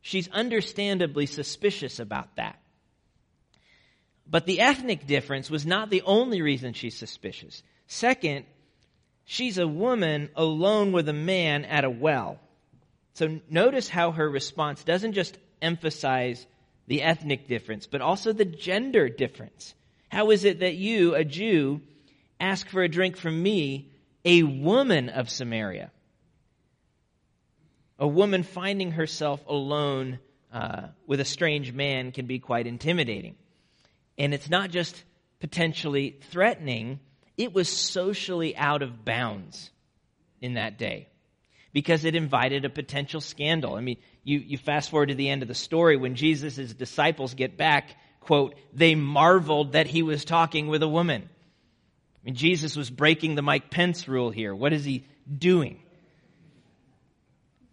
She's 0.01 0.27
understandably 0.29 1.27
suspicious 1.27 1.99
about 1.99 2.35
that. 2.37 2.59
But 4.27 4.47
the 4.47 4.59
ethnic 4.59 5.05
difference 5.05 5.51
was 5.51 5.67
not 5.67 5.91
the 5.91 6.01
only 6.01 6.41
reason 6.41 6.73
she's 6.73 6.97
suspicious. 6.97 7.61
Second, 7.87 8.45
she's 9.25 9.57
a 9.57 9.67
woman 9.67 10.29
alone 10.35 10.91
with 10.91 11.09
a 11.09 11.13
man 11.13 11.65
at 11.65 11.83
a 11.83 11.89
well. 11.89 12.39
So 13.13 13.39
notice 13.49 13.89
how 13.89 14.11
her 14.11 14.29
response 14.29 14.83
doesn't 14.83 15.13
just 15.13 15.37
emphasize 15.61 16.45
the 16.87 17.01
ethnic 17.01 17.47
difference, 17.47 17.87
but 17.87 18.01
also 18.01 18.31
the 18.31 18.45
gender 18.45 19.09
difference. 19.09 19.73
How 20.09 20.31
is 20.31 20.45
it 20.45 20.59
that 20.59 20.75
you, 20.75 21.15
a 21.15 21.23
Jew, 21.23 21.81
ask 22.39 22.67
for 22.67 22.83
a 22.83 22.89
drink 22.89 23.17
from 23.17 23.41
me, 23.41 23.89
a 24.23 24.43
woman 24.43 25.09
of 25.09 25.29
Samaria? 25.29 25.91
A 27.97 28.07
woman 28.07 28.43
finding 28.43 28.91
herself 28.91 29.43
alone 29.47 30.19
uh, 30.53 30.87
with 31.07 31.19
a 31.19 31.25
strange 31.25 31.73
man 31.73 32.11
can 32.11 32.25
be 32.27 32.39
quite 32.39 32.67
intimidating. 32.67 33.35
And 34.17 34.33
it's 34.33 34.49
not 34.49 34.69
just 34.69 35.03
potentially 35.39 36.17
threatening, 36.29 36.99
it 37.37 37.53
was 37.53 37.69
socially 37.69 38.55
out 38.55 38.81
of 38.81 39.05
bounds 39.05 39.69
in 40.41 40.55
that 40.55 40.77
day 40.77 41.07
because 41.73 42.05
it 42.05 42.15
invited 42.15 42.63
a 42.63 42.69
potential 42.69 43.19
scandal. 43.19 43.75
I 43.75 43.81
mean, 43.81 43.97
you, 44.23 44.39
you 44.39 44.57
fast 44.57 44.89
forward 44.89 45.09
to 45.09 45.15
the 45.15 45.29
end 45.29 45.41
of 45.41 45.47
the 45.47 45.53
story 45.53 45.97
when 45.97 46.15
Jesus' 46.15 46.73
disciples 46.73 47.33
get 47.33 47.57
back, 47.57 47.97
quote, 48.21 48.55
they 48.73 48.95
marveled 48.95 49.73
that 49.73 49.87
he 49.87 50.01
was 50.01 50.23
talking 50.23 50.67
with 50.67 50.83
a 50.83 50.87
woman. 50.87 51.23
I 51.23 52.19
mean, 52.23 52.35
Jesus 52.35 52.75
was 52.75 52.89
breaking 52.89 53.35
the 53.35 53.41
Mike 53.41 53.69
Pence 53.69 54.07
rule 54.07 54.31
here. 54.31 54.55
What 54.55 54.73
is 54.73 54.85
he 54.85 55.05
doing? 55.37 55.81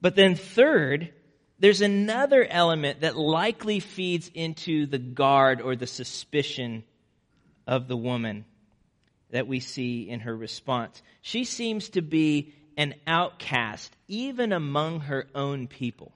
But 0.01 0.17
then, 0.17 0.35
third, 0.35 1.13
there's 1.61 1.81
another 1.81 2.45
element 2.45 3.03
that 3.03 3.17
likely 3.17 3.79
feeds 3.79 4.29
into 4.35 4.87
the 4.87 4.99
guard 4.99 5.61
or 5.61 5.77
the 5.77 5.87
suspicion 5.87 6.83
of 7.69 7.87
the 7.87 7.97
woman 7.97 8.45
that 9.33 9.49
we 9.49 9.61
see 9.61 10.09
in 10.09 10.21
her 10.21 10.37
response. 10.37 11.03
She 11.21 11.45
seems 11.45 11.91
to 11.91 12.03
be 12.03 12.55
an 12.77 12.95
outcast 13.07 13.95
even 14.09 14.53
among 14.53 15.01
her 15.01 15.27
own 15.35 15.67
people. 15.67 16.13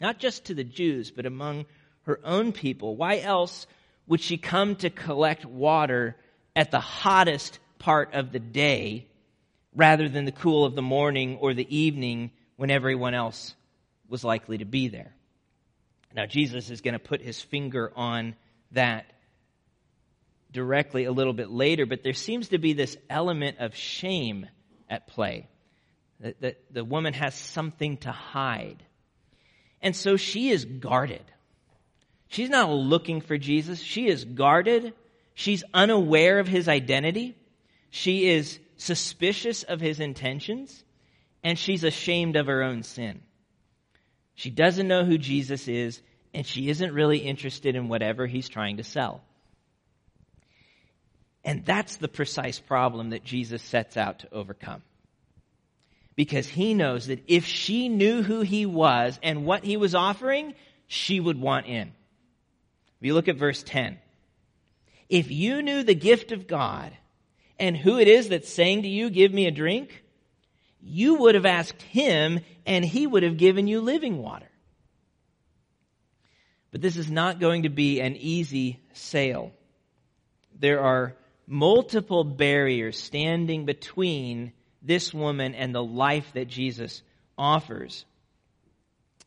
Not 0.00 0.18
just 0.18 0.44
to 0.46 0.54
the 0.54 0.64
Jews, 0.64 1.10
but 1.10 1.26
among 1.26 1.66
her 2.02 2.20
own 2.22 2.52
people. 2.52 2.94
Why 2.94 3.18
else 3.18 3.66
would 4.06 4.20
she 4.20 4.36
come 4.36 4.76
to 4.76 4.90
collect 4.90 5.44
water 5.44 6.16
at 6.54 6.70
the 6.70 6.80
hottest 6.80 7.58
part 7.78 8.14
of 8.14 8.32
the 8.32 8.38
day 8.38 9.06
rather 9.74 10.08
than 10.08 10.24
the 10.24 10.32
cool 10.32 10.64
of 10.64 10.74
the 10.74 10.82
morning 10.82 11.36
or 11.36 11.54
the 11.54 11.76
evening 11.76 12.32
when 12.56 12.70
everyone 12.70 13.14
else 13.14 13.54
was 14.08 14.24
likely 14.24 14.58
to 14.58 14.64
be 14.64 14.88
there. 14.88 15.14
Now, 16.14 16.26
Jesus 16.26 16.70
is 16.70 16.80
going 16.80 16.94
to 16.94 16.98
put 16.98 17.20
his 17.20 17.40
finger 17.40 17.92
on 17.94 18.34
that 18.72 19.06
directly 20.52 21.04
a 21.04 21.12
little 21.12 21.32
bit 21.32 21.50
later, 21.50 21.86
but 21.86 22.02
there 22.02 22.14
seems 22.14 22.48
to 22.48 22.58
be 22.58 22.72
this 22.72 22.96
element 23.10 23.58
of 23.58 23.74
shame 23.74 24.46
at 24.88 25.06
play. 25.06 25.48
That, 26.20 26.40
that 26.40 26.74
the 26.74 26.84
woman 26.84 27.14
has 27.14 27.34
something 27.34 27.98
to 27.98 28.10
hide. 28.10 28.82
And 29.80 29.94
so 29.94 30.16
she 30.16 30.50
is 30.50 30.64
guarded. 30.64 31.22
She's 32.28 32.50
not 32.50 32.70
looking 32.70 33.20
for 33.20 33.38
Jesus. 33.38 33.80
She 33.80 34.08
is 34.08 34.24
guarded. 34.24 34.94
She's 35.34 35.62
unaware 35.72 36.40
of 36.40 36.48
his 36.48 36.68
identity. 36.68 37.36
She 37.90 38.28
is 38.28 38.58
suspicious 38.76 39.62
of 39.62 39.80
his 39.80 40.00
intentions. 40.00 40.84
And 41.44 41.56
she's 41.58 41.84
ashamed 41.84 42.34
of 42.36 42.46
her 42.46 42.62
own 42.62 42.82
sin. 42.82 43.20
She 44.34 44.50
doesn't 44.50 44.86
know 44.86 45.04
who 45.04 45.18
Jesus 45.18 45.66
is, 45.66 46.00
and 46.32 46.46
she 46.46 46.68
isn't 46.68 46.92
really 46.92 47.18
interested 47.18 47.74
in 47.74 47.88
whatever 47.88 48.26
he's 48.26 48.48
trying 48.48 48.76
to 48.76 48.84
sell. 48.84 49.22
And 51.48 51.64
that's 51.64 51.96
the 51.96 52.08
precise 52.08 52.60
problem 52.60 53.08
that 53.10 53.24
Jesus 53.24 53.62
sets 53.62 53.96
out 53.96 54.18
to 54.18 54.34
overcome. 54.34 54.82
Because 56.14 56.46
he 56.46 56.74
knows 56.74 57.06
that 57.06 57.24
if 57.26 57.46
she 57.46 57.88
knew 57.88 58.22
who 58.22 58.42
he 58.42 58.66
was 58.66 59.18
and 59.22 59.46
what 59.46 59.64
he 59.64 59.78
was 59.78 59.94
offering, 59.94 60.52
she 60.88 61.18
would 61.18 61.40
want 61.40 61.64
in. 61.64 61.94
If 63.00 63.06
you 63.06 63.14
look 63.14 63.28
at 63.28 63.36
verse 63.36 63.62
10, 63.62 63.96
if 65.08 65.30
you 65.30 65.62
knew 65.62 65.82
the 65.82 65.94
gift 65.94 66.32
of 66.32 66.48
God 66.48 66.92
and 67.58 67.74
who 67.74 67.98
it 67.98 68.08
is 68.08 68.28
that's 68.28 68.52
saying 68.52 68.82
to 68.82 68.88
you, 68.88 69.08
give 69.08 69.32
me 69.32 69.46
a 69.46 69.50
drink, 69.50 70.04
you 70.82 71.14
would 71.14 71.34
have 71.34 71.46
asked 71.46 71.80
him 71.80 72.40
and 72.66 72.84
he 72.84 73.06
would 73.06 73.22
have 73.22 73.38
given 73.38 73.66
you 73.66 73.80
living 73.80 74.18
water. 74.18 74.50
But 76.72 76.82
this 76.82 76.98
is 76.98 77.10
not 77.10 77.40
going 77.40 77.62
to 77.62 77.70
be 77.70 78.00
an 78.00 78.16
easy 78.16 78.80
sale. 78.92 79.52
There 80.60 80.82
are 80.82 81.14
multiple 81.48 82.24
barriers 82.24 83.00
standing 83.00 83.64
between 83.64 84.52
this 84.82 85.12
woman 85.14 85.54
and 85.54 85.74
the 85.74 85.82
life 85.82 86.30
that 86.34 86.46
Jesus 86.46 87.02
offers. 87.36 88.04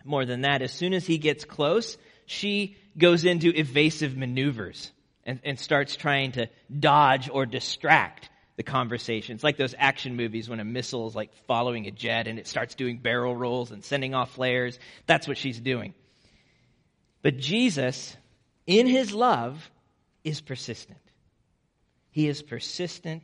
More 0.05 0.25
than 0.25 0.41
that, 0.41 0.61
as 0.61 0.71
soon 0.71 0.93
as 0.93 1.05
he 1.05 1.17
gets 1.17 1.43
close, 1.45 1.97
she 2.25 2.77
goes 2.97 3.25
into 3.25 3.49
evasive 3.49 4.15
maneuvers 4.15 4.91
and, 5.25 5.39
and 5.43 5.59
starts 5.59 5.95
trying 5.95 6.33
to 6.33 6.47
dodge 6.79 7.29
or 7.31 7.45
distract 7.45 8.29
the 8.55 8.63
conversation. 8.63 9.35
It's 9.35 9.43
like 9.43 9.57
those 9.57 9.75
action 9.77 10.15
movies 10.15 10.49
when 10.49 10.59
a 10.59 10.65
missile 10.65 11.07
is 11.07 11.15
like 11.15 11.33
following 11.47 11.87
a 11.87 11.91
jet 11.91 12.27
and 12.27 12.37
it 12.37 12.47
starts 12.47 12.75
doing 12.75 12.97
barrel 12.97 13.35
rolls 13.35 13.71
and 13.71 13.83
sending 13.83 14.13
off 14.13 14.31
flares. 14.33 14.77
That's 15.07 15.27
what 15.27 15.37
she's 15.37 15.59
doing. 15.59 15.93
But 17.21 17.37
Jesus, 17.37 18.15
in 18.67 18.87
his 18.87 19.13
love, 19.13 19.69
is 20.23 20.41
persistent. 20.41 21.00
He 22.11 22.27
is 22.27 22.41
persistent. 22.41 23.23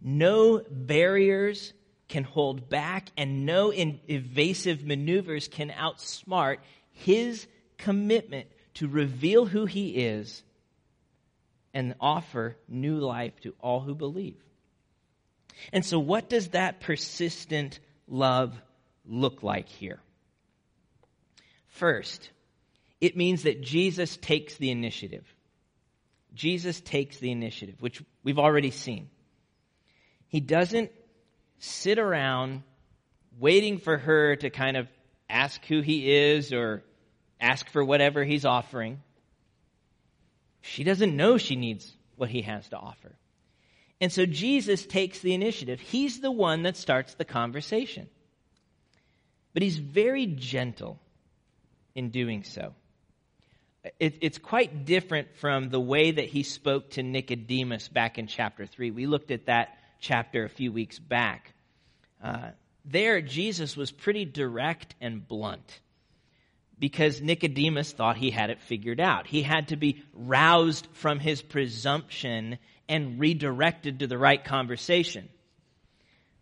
No 0.00 0.62
barriers 0.68 1.72
can 2.08 2.24
hold 2.24 2.68
back, 2.68 3.10
and 3.16 3.46
no 3.46 3.72
evasive 3.72 4.84
maneuvers 4.84 5.46
can 5.46 5.70
outsmart 5.70 6.58
his 6.90 7.46
commitment 7.78 8.48
to 8.74 8.88
reveal 8.88 9.46
who 9.46 9.66
he 9.66 9.90
is 9.90 10.42
and 11.72 11.94
offer 12.00 12.56
new 12.68 12.96
life 12.98 13.38
to 13.42 13.54
all 13.60 13.80
who 13.80 13.94
believe. 13.94 14.36
And 15.72 15.84
so, 15.84 15.98
what 15.98 16.28
does 16.28 16.48
that 16.48 16.80
persistent 16.80 17.78
love 18.08 18.60
look 19.04 19.42
like 19.42 19.68
here? 19.68 20.00
First, 21.68 22.30
it 23.00 23.16
means 23.16 23.44
that 23.44 23.62
Jesus 23.62 24.16
takes 24.16 24.56
the 24.56 24.70
initiative. 24.70 25.24
Jesus 26.34 26.80
takes 26.80 27.18
the 27.18 27.30
initiative, 27.30 27.76
which 27.80 28.02
we've 28.22 28.38
already 28.38 28.70
seen. 28.70 29.08
He 30.28 30.40
doesn't 30.40 30.90
sit 31.58 31.98
around 31.98 32.62
waiting 33.38 33.78
for 33.78 33.98
her 33.98 34.36
to 34.36 34.50
kind 34.50 34.76
of 34.76 34.88
ask 35.28 35.64
who 35.66 35.80
he 35.80 36.12
is 36.12 36.52
or 36.52 36.82
ask 37.40 37.68
for 37.70 37.84
whatever 37.84 38.24
he's 38.24 38.44
offering. 38.44 39.00
She 40.60 40.84
doesn't 40.84 41.16
know 41.16 41.38
she 41.38 41.56
needs 41.56 41.92
what 42.16 42.28
he 42.28 42.42
has 42.42 42.68
to 42.68 42.76
offer. 42.76 43.12
And 44.00 44.12
so 44.12 44.24
Jesus 44.24 44.86
takes 44.86 45.20
the 45.20 45.34
initiative. 45.34 45.80
He's 45.80 46.20
the 46.20 46.30
one 46.30 46.62
that 46.62 46.76
starts 46.76 47.14
the 47.14 47.24
conversation. 47.24 48.08
But 49.52 49.62
he's 49.62 49.78
very 49.78 50.26
gentle 50.26 50.98
in 51.94 52.10
doing 52.10 52.44
so 52.44 52.74
it, 53.98 54.18
it's 54.20 54.38
quite 54.38 54.84
different 54.84 55.36
from 55.36 55.70
the 55.70 55.80
way 55.80 56.10
that 56.10 56.26
he 56.26 56.42
spoke 56.42 56.90
to 56.90 57.02
Nicodemus 57.02 57.88
back 57.88 58.18
in 58.18 58.26
chapter 58.26 58.66
3. 58.66 58.90
We 58.90 59.06
looked 59.06 59.30
at 59.30 59.46
that 59.46 59.78
chapter 60.00 60.44
a 60.44 60.48
few 60.48 60.72
weeks 60.72 60.98
back. 60.98 61.52
Uh, 62.22 62.50
there, 62.84 63.20
Jesus 63.20 63.76
was 63.76 63.90
pretty 63.90 64.24
direct 64.24 64.94
and 65.00 65.26
blunt 65.26 65.80
because 66.78 67.20
Nicodemus 67.20 67.92
thought 67.92 68.16
he 68.16 68.30
had 68.30 68.50
it 68.50 68.60
figured 68.60 69.00
out. 69.00 69.26
He 69.26 69.42
had 69.42 69.68
to 69.68 69.76
be 69.76 70.02
roused 70.14 70.88
from 70.92 71.18
his 71.18 71.42
presumption 71.42 72.58
and 72.88 73.20
redirected 73.20 74.00
to 74.00 74.06
the 74.06 74.18
right 74.18 74.42
conversation. 74.42 75.28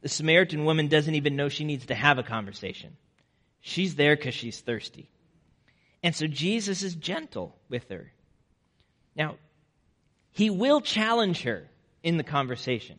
The 0.00 0.08
Samaritan 0.08 0.64
woman 0.64 0.86
doesn't 0.86 1.14
even 1.14 1.36
know 1.36 1.48
she 1.48 1.64
needs 1.64 1.86
to 1.86 1.94
have 1.94 2.18
a 2.18 2.22
conversation. 2.22 2.96
She's 3.60 3.96
there 3.96 4.16
because 4.16 4.34
she's 4.34 4.60
thirsty. 4.60 5.10
And 6.02 6.14
so 6.14 6.26
Jesus 6.26 6.82
is 6.82 6.94
gentle 6.94 7.56
with 7.68 7.88
her. 7.88 8.12
Now, 9.16 9.36
he 10.30 10.50
will 10.50 10.80
challenge 10.80 11.42
her 11.42 11.68
in 12.02 12.16
the 12.16 12.24
conversation, 12.24 12.98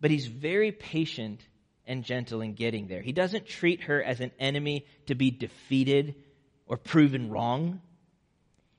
but 0.00 0.10
he's 0.10 0.26
very 0.26 0.72
patient 0.72 1.40
and 1.86 2.04
gentle 2.04 2.42
in 2.42 2.52
getting 2.52 2.86
there. 2.86 3.00
He 3.00 3.12
doesn't 3.12 3.46
treat 3.46 3.82
her 3.84 4.02
as 4.02 4.20
an 4.20 4.30
enemy 4.38 4.84
to 5.06 5.14
be 5.14 5.30
defeated 5.30 6.14
or 6.66 6.76
proven 6.76 7.30
wrong. 7.30 7.80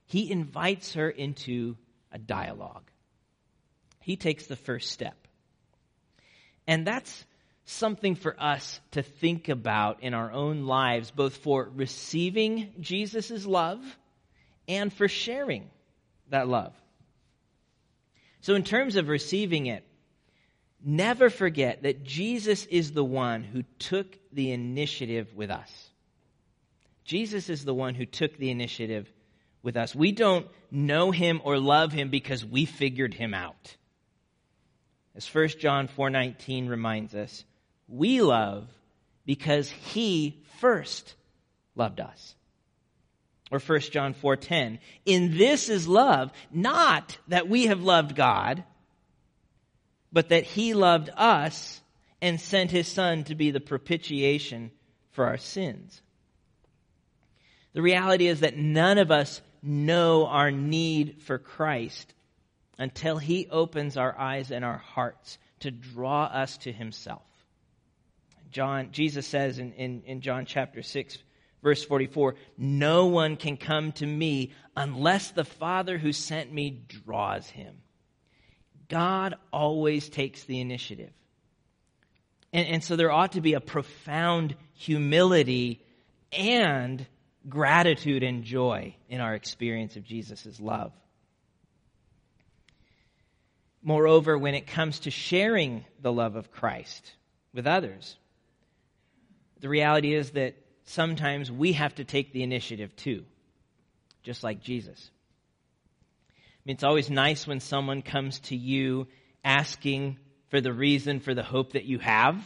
He 0.05 0.31
invites 0.31 0.93
her 0.93 1.09
into 1.09 1.75
a 2.11 2.19
dialogue. 2.19 2.89
He 4.01 4.15
takes 4.15 4.45
the 4.45 4.55
first 4.55 4.91
step. 4.91 5.27
And 6.67 6.85
that's 6.85 7.25
something 7.69 8.15
for 8.15 8.35
us 8.39 8.79
to 8.91 9.03
think 9.03 9.49
about 9.49 10.01
in 10.01 10.13
our 10.13 10.31
own 10.31 10.63
lives, 10.65 11.11
both 11.11 11.37
for 11.37 11.69
receiving 11.75 12.73
Jesus' 12.79 13.45
love 13.45 13.79
and 14.67 14.91
for 14.91 15.07
sharing 15.07 15.69
that 16.29 16.47
love. 16.47 16.73
So, 18.41 18.55
in 18.55 18.63
terms 18.63 18.95
of 18.95 19.07
receiving 19.07 19.67
it, 19.67 19.83
never 20.83 21.29
forget 21.29 21.83
that 21.83 22.03
Jesus 22.03 22.65
is 22.65 22.91
the 22.91 23.03
one 23.03 23.43
who 23.43 23.63
took 23.77 24.17
the 24.31 24.51
initiative 24.51 25.33
with 25.35 25.51
us. 25.51 25.89
Jesus 27.03 27.49
is 27.49 27.65
the 27.65 27.73
one 27.73 27.95
who 27.95 28.05
took 28.05 28.37
the 28.37 28.49
initiative 28.49 29.11
with 29.61 29.75
us. 29.75 29.93
We 29.93 30.11
don't 30.11 30.47
know 30.71 31.11
him 31.11 31.41
or 31.43 31.59
love 31.59 31.91
him 31.91 32.09
because 32.09 32.45
we 32.45 32.65
figured 32.65 33.13
him 33.13 33.33
out. 33.33 33.75
As 35.15 35.27
1 35.27 35.59
John 35.59 35.87
4:19 35.87 36.69
reminds 36.69 37.13
us, 37.13 37.43
we 37.89 38.21
love 38.21 38.67
because 39.25 39.69
he 39.69 40.41
first 40.59 41.15
loved 41.75 41.99
us. 41.99 42.35
Or 43.51 43.59
1 43.59 43.91
John 43.91 44.13
4:10, 44.13 44.79
in 45.05 45.37
this 45.37 45.69
is 45.69 45.87
love, 45.87 46.31
not 46.51 47.17
that 47.27 47.49
we 47.49 47.65
have 47.65 47.81
loved 47.81 48.15
God, 48.15 48.63
but 50.11 50.29
that 50.29 50.43
he 50.43 50.73
loved 50.73 51.09
us 51.15 51.81
and 52.21 52.39
sent 52.39 52.71
his 52.71 52.87
son 52.87 53.23
to 53.23 53.35
be 53.35 53.51
the 53.51 53.59
propitiation 53.59 54.71
for 55.11 55.25
our 55.25 55.37
sins. 55.37 56.01
The 57.73 57.81
reality 57.81 58.27
is 58.27 58.41
that 58.41 58.57
none 58.57 58.97
of 58.97 59.11
us 59.11 59.41
know 59.61 60.27
our 60.27 60.51
need 60.51 61.21
for 61.21 61.37
Christ 61.37 62.13
until 62.77 63.17
he 63.17 63.47
opens 63.49 63.97
our 63.97 64.17
eyes 64.17 64.51
and 64.51 64.63
our 64.63 64.77
hearts 64.77 65.37
to 65.59 65.71
draw 65.71 66.25
us 66.25 66.57
to 66.59 66.71
himself. 66.71 67.28
John, 68.51 68.89
Jesus 68.91 69.27
says 69.27 69.59
in, 69.59 69.73
in, 69.73 70.03
in 70.05 70.21
John 70.21 70.45
chapter 70.45 70.81
6, 70.81 71.17
verse 71.61 71.83
44, 71.83 72.35
No 72.57 73.07
one 73.07 73.35
can 73.35 73.57
come 73.57 73.91
to 73.93 74.05
me 74.05 74.53
unless 74.75 75.31
the 75.31 75.45
Father 75.45 75.97
who 75.97 76.13
sent 76.13 76.51
me 76.51 76.83
draws 76.87 77.47
him. 77.49 77.75
God 78.87 79.35
always 79.53 80.09
takes 80.09 80.43
the 80.43 80.59
initiative. 80.59 81.11
And, 82.51 82.67
and 82.67 82.83
so 82.83 82.95
there 82.95 83.11
ought 83.11 83.33
to 83.33 83.41
be 83.41 83.53
a 83.53 83.61
profound 83.61 84.55
humility 84.73 85.85
and 86.31 87.05
gratitude 87.47 88.23
and 88.23 88.43
joy 88.43 88.95
in 89.07 89.21
our 89.21 89.35
experience 89.35 89.95
of 89.95 90.03
Jesus' 90.03 90.59
love. 90.59 90.91
Moreover, 93.81 94.37
when 94.37 94.55
it 94.55 94.67
comes 94.67 95.01
to 95.01 95.11
sharing 95.11 95.85
the 96.01 96.11
love 96.11 96.35
of 96.35 96.51
Christ 96.51 97.13
with 97.53 97.65
others, 97.65 98.17
the 99.61 99.69
reality 99.69 100.13
is 100.13 100.31
that 100.31 100.55
sometimes 100.85 101.51
we 101.51 101.73
have 101.73 101.95
to 101.95 102.03
take 102.03 102.33
the 102.33 102.43
initiative 102.43 102.95
too, 102.95 103.25
just 104.23 104.43
like 104.43 104.61
Jesus. 104.61 105.11
I 106.33 106.61
mean, 106.65 106.75
it's 106.75 106.83
always 106.83 107.09
nice 107.09 107.47
when 107.47 107.59
someone 107.59 108.01
comes 108.01 108.39
to 108.41 108.55
you 108.55 109.07
asking 109.43 110.17
for 110.49 110.61
the 110.61 110.73
reason 110.73 111.19
for 111.19 111.33
the 111.33 111.43
hope 111.43 111.73
that 111.73 111.85
you 111.85 111.99
have. 111.99 112.43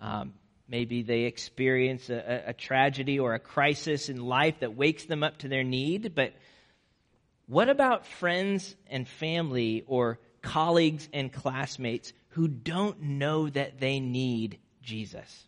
Um, 0.00 0.34
maybe 0.68 1.02
they 1.02 1.22
experience 1.22 2.10
a, 2.10 2.44
a, 2.48 2.52
tragedy 2.52 3.18
or 3.18 3.34
a 3.34 3.38
crisis 3.38 4.08
in 4.08 4.24
life 4.24 4.60
that 4.60 4.76
wakes 4.76 5.04
them 5.04 5.22
up 5.22 5.38
to 5.38 5.48
their 5.48 5.64
need. 5.64 6.14
But 6.14 6.34
what 7.46 7.68
about 7.68 8.06
friends 8.06 8.76
and 8.88 9.08
family 9.08 9.84
or 9.86 10.18
colleagues 10.42 11.08
and 11.12 11.32
classmates 11.32 12.12
who 12.30 12.48
don't 12.48 13.00
know 13.02 13.48
that 13.48 13.80
they 13.80 14.00
need 14.00 14.58
Jesus? 14.82 15.46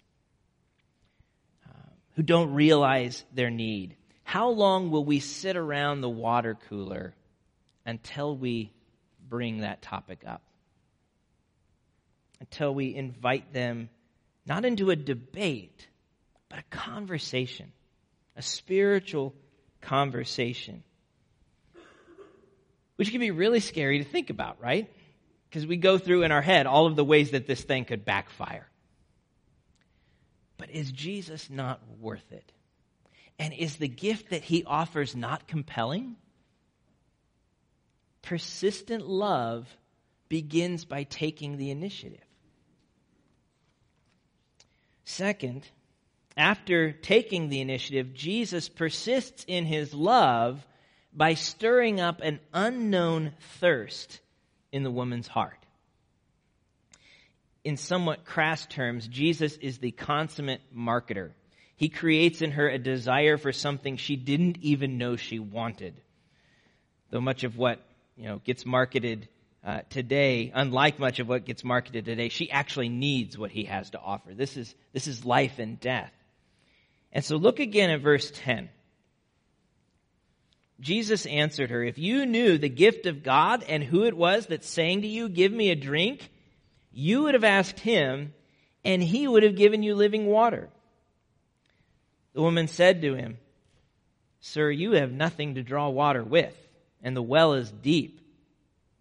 Who 2.20 2.24
don't 2.24 2.52
realize 2.52 3.24
their 3.32 3.48
need? 3.48 3.96
How 4.24 4.50
long 4.50 4.90
will 4.90 5.06
we 5.06 5.20
sit 5.20 5.56
around 5.56 6.02
the 6.02 6.10
water 6.10 6.54
cooler 6.68 7.14
until 7.86 8.36
we 8.36 8.74
bring 9.26 9.62
that 9.62 9.80
topic 9.80 10.24
up? 10.26 10.42
Until 12.38 12.74
we 12.74 12.94
invite 12.94 13.54
them 13.54 13.88
not 14.44 14.66
into 14.66 14.90
a 14.90 14.96
debate, 14.96 15.88
but 16.50 16.58
a 16.58 16.62
conversation, 16.64 17.72
a 18.36 18.42
spiritual 18.42 19.34
conversation. 19.80 20.82
Which 22.96 23.12
can 23.12 23.20
be 23.20 23.30
really 23.30 23.60
scary 23.60 23.96
to 23.96 24.04
think 24.04 24.28
about, 24.28 24.60
right? 24.60 24.92
Because 25.48 25.66
we 25.66 25.78
go 25.78 25.96
through 25.96 26.24
in 26.24 26.32
our 26.32 26.42
head 26.42 26.66
all 26.66 26.84
of 26.84 26.96
the 26.96 27.04
ways 27.04 27.30
that 27.30 27.46
this 27.46 27.62
thing 27.62 27.86
could 27.86 28.04
backfire. 28.04 28.69
But 30.60 30.70
is 30.70 30.92
Jesus 30.92 31.48
not 31.48 31.80
worth 31.98 32.30
it? 32.30 32.52
And 33.38 33.54
is 33.54 33.76
the 33.76 33.88
gift 33.88 34.28
that 34.30 34.44
he 34.44 34.62
offers 34.64 35.16
not 35.16 35.48
compelling? 35.48 36.16
Persistent 38.20 39.08
love 39.08 39.66
begins 40.28 40.84
by 40.84 41.04
taking 41.04 41.56
the 41.56 41.70
initiative. 41.70 42.20
Second, 45.04 45.66
after 46.36 46.92
taking 46.92 47.48
the 47.48 47.62
initiative, 47.62 48.12
Jesus 48.12 48.68
persists 48.68 49.44
in 49.48 49.64
his 49.64 49.94
love 49.94 50.64
by 51.12 51.34
stirring 51.34 52.00
up 52.00 52.20
an 52.20 52.38
unknown 52.52 53.32
thirst 53.58 54.20
in 54.72 54.82
the 54.82 54.90
woman's 54.90 55.26
heart. 55.26 55.59
In 57.62 57.76
somewhat 57.76 58.24
crass 58.24 58.64
terms, 58.66 59.06
Jesus 59.06 59.56
is 59.56 59.78
the 59.78 59.90
consummate 59.90 60.62
marketer. 60.74 61.32
He 61.76 61.88
creates 61.88 62.42
in 62.42 62.52
her 62.52 62.68
a 62.68 62.78
desire 62.78 63.36
for 63.36 63.52
something 63.52 63.96
she 63.96 64.16
didn't 64.16 64.58
even 64.60 64.98
know 64.98 65.16
she 65.16 65.38
wanted. 65.38 66.00
Though 67.10 67.20
much 67.20 67.44
of 67.44 67.56
what, 67.56 67.80
you 68.16 68.24
know, 68.24 68.38
gets 68.44 68.64
marketed 68.64 69.28
uh, 69.64 69.80
today, 69.90 70.52
unlike 70.54 70.98
much 70.98 71.18
of 71.20 71.28
what 71.28 71.44
gets 71.44 71.64
marketed 71.64 72.04
today, 72.04 72.28
she 72.28 72.50
actually 72.50 72.88
needs 72.88 73.36
what 73.36 73.50
he 73.50 73.64
has 73.64 73.90
to 73.90 74.00
offer. 74.00 74.32
This 74.32 74.56
is, 74.56 74.74
this 74.92 75.06
is 75.06 75.24
life 75.24 75.58
and 75.58 75.78
death. 75.80 76.12
And 77.12 77.24
so 77.24 77.36
look 77.36 77.60
again 77.60 77.90
at 77.90 78.00
verse 78.00 78.30
10. 78.34 78.70
Jesus 80.80 81.26
answered 81.26 81.70
her, 81.70 81.84
If 81.84 81.98
you 81.98 82.24
knew 82.24 82.56
the 82.56 82.68
gift 82.70 83.06
of 83.06 83.22
God 83.22 83.64
and 83.68 83.82
who 83.82 84.04
it 84.04 84.16
was 84.16 84.46
that's 84.46 84.68
saying 84.68 85.02
to 85.02 85.08
you, 85.08 85.28
Give 85.28 85.52
me 85.52 85.70
a 85.70 85.76
drink, 85.76 86.30
you 86.92 87.22
would 87.24 87.34
have 87.34 87.44
asked 87.44 87.80
him, 87.80 88.34
and 88.84 89.02
he 89.02 89.26
would 89.26 89.42
have 89.42 89.56
given 89.56 89.82
you 89.82 89.94
living 89.94 90.26
water. 90.26 90.68
The 92.32 92.42
woman 92.42 92.68
said 92.68 93.02
to 93.02 93.14
him, 93.14 93.38
Sir, 94.40 94.70
you 94.70 94.92
have 94.92 95.12
nothing 95.12 95.54
to 95.54 95.62
draw 95.62 95.88
water 95.88 96.24
with, 96.24 96.56
and 97.02 97.16
the 97.16 97.22
well 97.22 97.54
is 97.54 97.70
deep. 97.70 98.20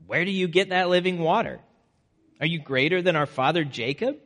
Where 0.06 0.26
do 0.26 0.32
you 0.32 0.48
get 0.48 0.70
that 0.70 0.90
living 0.90 1.20
water? 1.20 1.60
Are 2.40 2.46
you 2.46 2.60
greater 2.60 3.02
than 3.02 3.16
our 3.16 3.26
father 3.26 3.64
Jacob? 3.64 4.18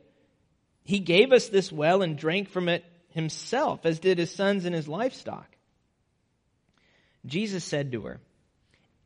He 0.82 0.98
gave 0.98 1.32
us 1.32 1.48
this 1.48 1.72
well 1.72 2.02
and 2.02 2.16
drank 2.16 2.48
from 2.48 2.68
it 2.68 2.84
himself, 3.10 3.86
as 3.86 3.98
did 4.00 4.18
his 4.18 4.30
sons 4.30 4.64
and 4.64 4.74
his 4.74 4.88
livestock. 4.88 5.46
Jesus 7.26 7.64
said 7.64 7.92
to 7.92 8.02
her, 8.02 8.20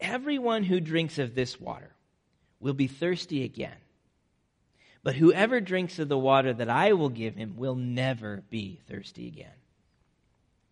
Everyone 0.00 0.64
who 0.64 0.80
drinks 0.80 1.18
of 1.18 1.34
this 1.34 1.60
water 1.60 1.90
will 2.60 2.74
be 2.74 2.86
thirsty 2.86 3.44
again. 3.44 3.76
But 5.02 5.16
whoever 5.16 5.60
drinks 5.60 5.98
of 5.98 6.08
the 6.08 6.18
water 6.18 6.52
that 6.52 6.68
I 6.68 6.92
will 6.92 7.08
give 7.08 7.36
him 7.36 7.56
will 7.56 7.76
never 7.76 8.42
be 8.50 8.80
thirsty 8.88 9.28
again. 9.28 9.52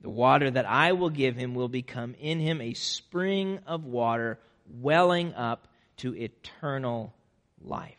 The 0.01 0.11
water 0.11 0.51
that 0.51 0.67
I 0.67 0.93
will 0.93 1.11
give 1.11 1.37
him 1.37 1.55
will 1.55 1.69
become 1.69 2.15
in 2.21 2.39
him 2.39 2.61
a 2.61 2.75
spring 2.75 3.61
of 3.67 3.85
water 3.85 4.39
welling 4.69 5.35
up 5.35 5.69
to 5.99 6.15
eternal 6.15 7.15
life. 7.61 7.95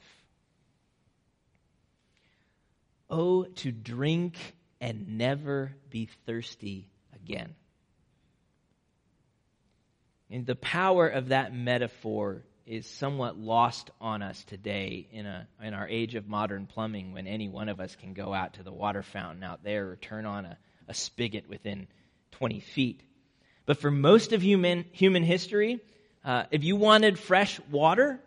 Oh, 3.10 3.46
to 3.46 3.72
drink 3.72 4.36
and 4.80 5.18
never 5.18 5.74
be 5.90 6.10
thirsty 6.26 6.90
again. 7.16 7.56
And 10.30 10.46
the 10.46 10.56
power 10.56 11.08
of 11.08 11.30
that 11.30 11.54
metaphor 11.54 12.44
is 12.68 12.86
somewhat 12.86 13.38
lost 13.38 13.90
on 14.02 14.22
us 14.22 14.44
today 14.44 15.08
in, 15.12 15.26
a, 15.26 15.48
in 15.64 15.74
our 15.74 15.88
age 15.88 16.16
of 16.16 16.28
modern 16.28 16.68
plumbing 16.68 17.14
when 17.14 17.26
any 17.26 17.48
one 17.48 17.70
of 17.70 17.80
us 17.80 17.96
can 17.96 18.14
go 18.14 18.34
out 18.34 18.56
to 18.56 18.64
the 18.64 18.72
water 18.72 19.02
fountain 19.02 19.42
out 19.42 19.64
there 19.64 19.90
or 19.90 19.96
turn 19.96 20.26
on 20.26 20.46
a, 20.46 20.58
a 20.90 20.94
spigot 20.94 21.48
within 21.48 21.88
20 22.32 22.60
feet. 22.60 23.02
But 23.66 23.80
for 23.80 23.90
most 23.90 24.34
of 24.34 24.42
human, 24.42 24.86
human 24.92 25.24
history, 25.24 25.80
uh, 26.26 26.44
if 26.52 26.66
you 26.66 26.76
wanted 26.76 27.18
fresh 27.18 27.60
water, 27.72 28.20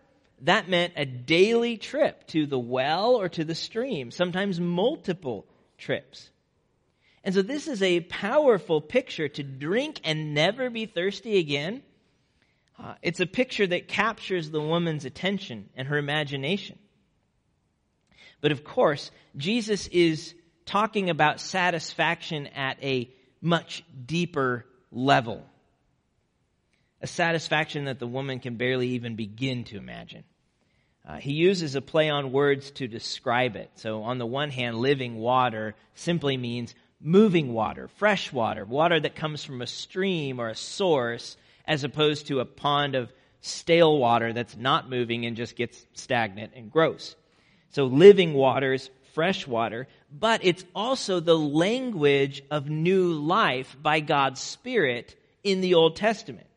that 0.42 0.70
meant 0.70 0.94
a 0.96 1.04
daily 1.04 1.76
trip 1.76 2.26
to 2.28 2.46
the 2.46 2.58
well 2.58 3.16
or 3.16 3.28
to 3.28 3.44
the 3.44 3.54
stream, 3.54 4.10
sometimes 4.10 4.58
multiple 4.58 5.44
trips. 5.76 6.30
And 7.22 7.34
so 7.34 7.42
this 7.42 7.68
is 7.68 7.82
a 7.82 8.00
powerful 8.00 8.80
picture 8.80 9.28
to 9.28 9.42
drink 9.42 10.00
and 10.04 10.32
never 10.32 10.70
be 10.70 10.86
thirsty 10.86 11.38
again. 11.38 11.82
Uh, 12.82 12.94
it's 13.02 13.20
a 13.20 13.26
picture 13.26 13.66
that 13.66 13.88
captures 13.88 14.50
the 14.50 14.60
woman's 14.60 15.04
attention 15.04 15.68
and 15.76 15.88
her 15.88 15.98
imagination. 15.98 16.78
But 18.40 18.52
of 18.52 18.64
course, 18.64 19.10
Jesus 19.36 19.86
is 19.88 20.34
talking 20.64 21.10
about 21.10 21.40
satisfaction 21.40 22.46
at 22.48 22.82
a 22.82 23.10
much 23.42 23.84
deeper 24.06 24.64
level 24.90 25.44
a 27.02 27.06
satisfaction 27.06 27.86
that 27.86 27.98
the 27.98 28.06
woman 28.06 28.40
can 28.40 28.56
barely 28.56 28.88
even 28.88 29.16
begin 29.16 29.64
to 29.64 29.76
imagine. 29.76 30.24
Uh, 31.06 31.16
he 31.16 31.32
uses 31.32 31.74
a 31.74 31.80
play 31.80 32.10
on 32.10 32.30
words 32.30 32.70
to 32.72 32.86
describe 32.86 33.56
it. 33.56 33.70
So, 33.76 34.02
on 34.02 34.18
the 34.18 34.26
one 34.26 34.50
hand, 34.50 34.76
living 34.76 35.16
water 35.16 35.74
simply 35.94 36.36
means 36.36 36.74
moving 37.00 37.54
water, 37.54 37.88
fresh 37.96 38.30
water, 38.32 38.66
water 38.66 39.00
that 39.00 39.16
comes 39.16 39.42
from 39.42 39.62
a 39.62 39.66
stream 39.66 40.38
or 40.38 40.48
a 40.48 40.54
source, 40.54 41.38
as 41.70 41.84
opposed 41.84 42.26
to 42.26 42.40
a 42.40 42.44
pond 42.44 42.96
of 42.96 43.12
stale 43.40 43.96
water 43.96 44.32
that's 44.32 44.56
not 44.56 44.90
moving 44.90 45.24
and 45.24 45.36
just 45.36 45.54
gets 45.54 45.86
stagnant 45.92 46.52
and 46.56 46.68
gross. 46.68 47.14
So, 47.70 47.86
living 47.86 48.34
waters, 48.34 48.90
fresh 49.14 49.46
water, 49.46 49.86
but 50.10 50.40
it's 50.42 50.64
also 50.74 51.20
the 51.20 51.38
language 51.38 52.42
of 52.50 52.68
new 52.68 53.12
life 53.12 53.76
by 53.80 54.00
God's 54.00 54.40
Spirit 54.40 55.14
in 55.44 55.60
the 55.60 55.74
Old 55.74 55.94
Testament 55.94 56.48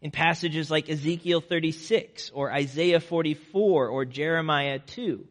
in 0.00 0.10
passages 0.10 0.72
like 0.72 0.90
Ezekiel 0.90 1.40
36 1.40 2.32
or 2.34 2.50
Isaiah 2.50 2.98
44 2.98 3.86
or 3.86 4.04
Jeremiah 4.04 4.80
2. 4.80 5.24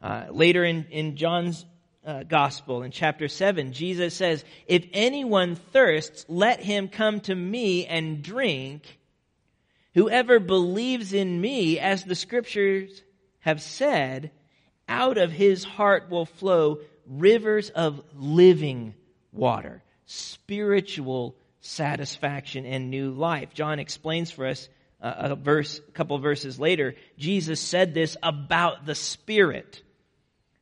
Uh, 0.00 0.26
later 0.30 0.64
in, 0.64 0.86
in 0.92 1.16
John's 1.16 1.66
uh, 2.04 2.22
gospel 2.22 2.82
in 2.82 2.90
chapter 2.90 3.28
7, 3.28 3.72
Jesus 3.72 4.14
says, 4.14 4.44
If 4.66 4.86
anyone 4.92 5.56
thirsts, 5.56 6.24
let 6.28 6.60
him 6.60 6.88
come 6.88 7.20
to 7.20 7.34
me 7.34 7.86
and 7.86 8.22
drink. 8.22 8.98
Whoever 9.94 10.38
believes 10.38 11.12
in 11.12 11.40
me, 11.40 11.78
as 11.78 12.04
the 12.04 12.14
scriptures 12.14 13.02
have 13.40 13.60
said, 13.60 14.30
out 14.88 15.18
of 15.18 15.32
his 15.32 15.64
heart 15.64 16.08
will 16.10 16.26
flow 16.26 16.78
rivers 17.06 17.70
of 17.70 18.00
living 18.14 18.94
water, 19.32 19.82
spiritual 20.06 21.36
satisfaction 21.60 22.64
and 22.64 22.90
new 22.90 23.10
life. 23.10 23.52
John 23.54 23.78
explains 23.78 24.30
for 24.30 24.46
us 24.46 24.68
uh, 25.00 25.12
a 25.16 25.36
verse, 25.36 25.78
a 25.78 25.92
couple 25.92 26.18
verses 26.18 26.58
later. 26.58 26.94
Jesus 27.18 27.60
said 27.60 27.94
this 27.94 28.16
about 28.22 28.86
the 28.86 28.94
Spirit, 28.94 29.82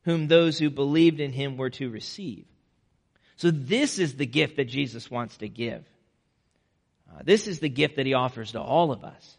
whom 0.07 0.29
those 0.29 0.57
who 0.59 0.71
believed 0.71 1.19
in 1.19 1.33
him 1.33 1.57
were 1.57 1.69
to 1.69 1.91
receive. 1.91 2.47
So 3.37 3.51
this 3.51 3.99
is 3.99 4.15
the 4.15 4.25
gift 4.25 4.57
that 4.57 4.67
Jesus 4.67 5.11
wants 5.11 5.37
to 5.39 5.49
give. 5.49 5.85
Uh, 7.11 7.23
this 7.25 7.49
is 7.49 7.59
the 7.59 7.69
gift 7.69 7.97
that 7.97 8.07
he 8.07 8.15
offers 8.15 8.53
to 8.53 8.61
all 8.61 8.93
of 8.93 9.03
us. 9.03 9.37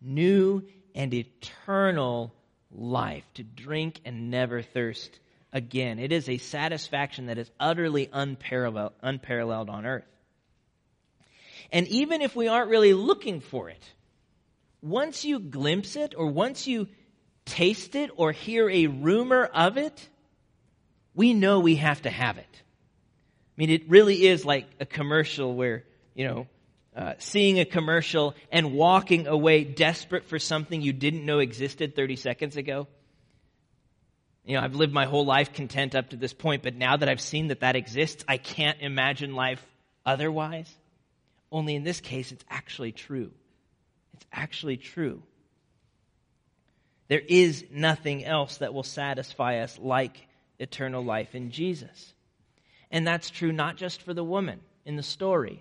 New 0.00 0.64
and 0.94 1.12
eternal 1.12 2.34
life 2.72 3.24
to 3.34 3.42
drink 3.42 4.00
and 4.06 4.30
never 4.30 4.62
thirst 4.62 5.20
again. 5.52 5.98
It 5.98 6.12
is 6.12 6.30
a 6.30 6.38
satisfaction 6.38 7.26
that 7.26 7.36
is 7.36 7.50
utterly 7.60 8.08
unparalleled, 8.10 8.94
unparalleled 9.02 9.68
on 9.68 9.84
earth. 9.84 10.04
And 11.70 11.86
even 11.88 12.22
if 12.22 12.34
we 12.34 12.48
aren't 12.48 12.70
really 12.70 12.94
looking 12.94 13.40
for 13.40 13.68
it, 13.68 13.84
once 14.80 15.26
you 15.26 15.40
glimpse 15.40 15.94
it 15.94 16.14
or 16.16 16.26
once 16.26 16.66
you 16.66 16.88
taste 17.44 17.94
it 17.94 18.10
or 18.16 18.32
hear 18.32 18.68
a 18.70 18.86
rumor 18.86 19.44
of 19.44 19.76
it, 19.76 20.08
we 21.14 21.34
know 21.34 21.60
we 21.60 21.76
have 21.76 22.02
to 22.02 22.10
have 22.10 22.38
it. 22.38 22.46
I 22.52 23.54
mean, 23.56 23.70
it 23.70 23.88
really 23.88 24.26
is 24.26 24.44
like 24.44 24.66
a 24.80 24.86
commercial 24.86 25.54
where, 25.54 25.84
you 26.14 26.26
know, 26.26 26.46
uh, 26.96 27.14
seeing 27.18 27.60
a 27.60 27.64
commercial 27.64 28.34
and 28.50 28.72
walking 28.72 29.26
away 29.26 29.64
desperate 29.64 30.24
for 30.24 30.38
something 30.38 30.82
you 30.82 30.92
didn't 30.92 31.24
know 31.24 31.38
existed 31.38 31.94
30 31.94 32.16
seconds 32.16 32.56
ago. 32.56 32.88
You 34.44 34.56
know, 34.56 34.62
I've 34.62 34.74
lived 34.74 34.92
my 34.92 35.04
whole 35.04 35.24
life 35.24 35.52
content 35.52 35.94
up 35.94 36.10
to 36.10 36.16
this 36.16 36.32
point, 36.32 36.62
but 36.62 36.74
now 36.74 36.96
that 36.96 37.08
I've 37.08 37.20
seen 37.20 37.48
that 37.48 37.60
that 37.60 37.76
exists, 37.76 38.24
I 38.26 38.38
can't 38.38 38.80
imagine 38.80 39.34
life 39.34 39.64
otherwise. 40.04 40.72
Only 41.52 41.74
in 41.74 41.84
this 41.84 42.00
case, 42.00 42.32
it's 42.32 42.44
actually 42.48 42.92
true. 42.92 43.30
It's 44.14 44.26
actually 44.32 44.76
true. 44.76 45.22
There 47.10 47.22
is 47.26 47.64
nothing 47.72 48.24
else 48.24 48.58
that 48.58 48.72
will 48.72 48.84
satisfy 48.84 49.58
us 49.62 49.76
like 49.80 50.28
eternal 50.60 51.04
life 51.04 51.34
in 51.34 51.50
Jesus. 51.50 52.14
And 52.88 53.04
that's 53.04 53.30
true 53.30 53.50
not 53.50 53.76
just 53.76 54.02
for 54.02 54.14
the 54.14 54.22
woman 54.22 54.60
in 54.84 54.94
the 54.94 55.02
story, 55.02 55.60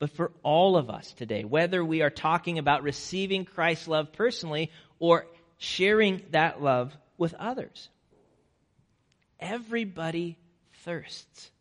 but 0.00 0.10
for 0.10 0.32
all 0.42 0.76
of 0.76 0.90
us 0.90 1.12
today, 1.12 1.44
whether 1.44 1.84
we 1.84 2.02
are 2.02 2.10
talking 2.10 2.58
about 2.58 2.82
receiving 2.82 3.44
Christ's 3.44 3.86
love 3.86 4.12
personally 4.12 4.72
or 4.98 5.28
sharing 5.58 6.22
that 6.32 6.60
love 6.60 6.92
with 7.18 7.34
others. 7.34 7.88
Everybody 9.38 10.36
thirsts. 10.82 11.52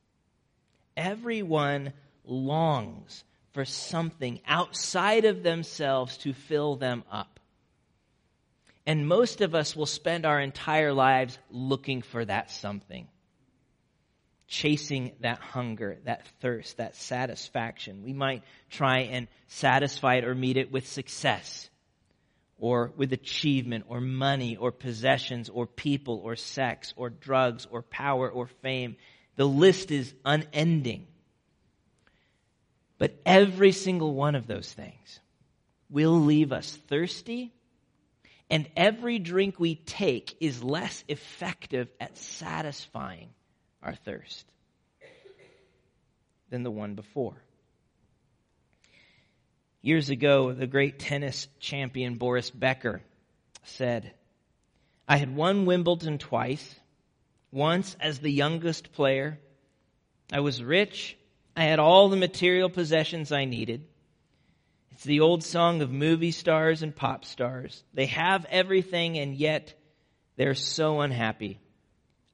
Everyone 0.98 1.94
longs 2.26 3.24
for 3.52 3.64
something 3.64 4.40
outside 4.48 5.26
of 5.26 5.44
themselves 5.44 6.18
to 6.18 6.34
fill 6.34 6.78
them 6.78 7.04
up. 7.12 7.33
And 8.86 9.08
most 9.08 9.42
of 9.42 9.56
us 9.56 9.76
will 9.76 9.86
spend 9.86 10.26
our 10.26 10.40
entire 10.40 10.92
lives 10.92 11.38
looking 11.50 12.02
for 12.02 12.26
that 12.26 12.52
something, 12.52 13.08
chasing 14.48 15.14
that 15.22 15.40
hunger, 15.40 16.00
that 16.04 16.28
thirst, 16.42 16.78
that 16.78 16.96
satisfaction. 16.96 18.04
We 18.04 18.12
might 18.12 18.44
try 18.70 19.00
and 19.00 19.28
satisfy 19.48 20.16
it 20.16 20.26
or 20.26 20.36
meet 20.36 20.58
it 20.58 20.72
with 20.72 20.86
success, 20.88 21.70
or 22.58 22.92
with 22.98 23.14
achievement, 23.14 23.86
or 23.88 24.02
money, 24.02 24.58
or 24.58 24.72
possessions, 24.72 25.50
or 25.50 25.66
people, 25.66 26.22
or 26.24 26.36
sex, 26.36 26.94
or 26.98 27.10
drugs, 27.10 27.66
or 27.72 27.84
power, 27.84 28.30
or 28.30 28.48
fame. 28.48 28.98
The 29.38 29.48
list 29.48 29.92
is 29.92 30.14
unending. 30.26 31.08
But 32.98 33.16
every 33.26 33.72
single 33.72 34.14
one 34.14 34.36
of 34.36 34.46
those 34.46 34.72
things 34.72 35.20
will 35.90 36.20
leave 36.20 36.52
us 36.52 36.76
thirsty 36.88 37.54
and 38.54 38.70
every 38.78 39.18
drink 39.18 39.60
we 39.60 39.74
take 39.74 40.38
is 40.40 40.64
less 40.64 41.04
effective 41.08 41.88
at 42.00 42.16
satisfying 42.20 43.30
our 43.82 43.96
thirst 43.96 44.46
than 46.52 46.62
the 46.62 46.70
one 46.70 46.94
before. 46.94 47.34
Years 49.82 50.12
ago, 50.12 50.54
the 50.54 50.68
great 50.68 51.00
tennis 51.00 51.48
champion 51.60 52.18
Boris 52.18 52.52
Becker 52.52 53.02
said, 53.64 54.14
I 55.08 55.18
had 55.18 55.36
won 55.36 55.66
Wimbledon 55.66 56.20
twice, 56.20 56.76
once 57.52 57.98
as 58.00 58.20
the 58.20 58.32
youngest 58.32 58.94
player. 58.94 59.40
I 60.32 60.42
was 60.42 60.62
rich. 60.62 61.18
I 61.58 61.64
had 61.64 61.80
all 61.80 62.08
the 62.08 62.18
material 62.18 62.70
possessions 62.70 63.32
I 63.32 63.46
needed. 63.46 63.88
It's 64.94 65.04
the 65.04 65.22
old 65.22 65.44
song 65.44 65.82
of 65.82 65.92
movie 65.92 66.30
stars 66.30 66.84
and 66.84 66.96
pop 66.96 67.26
stars. 67.26 67.84
They 67.96 68.06
have 68.06 68.46
everything 68.46 69.18
and 69.18 69.36
yet 69.36 69.74
they're 70.36 70.54
so 70.54 71.02
unhappy. 71.02 71.60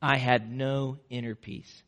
I 0.01 0.17
had 0.17 0.51
no 0.51 0.97
inner 1.09 1.35
peace. 1.35 1.83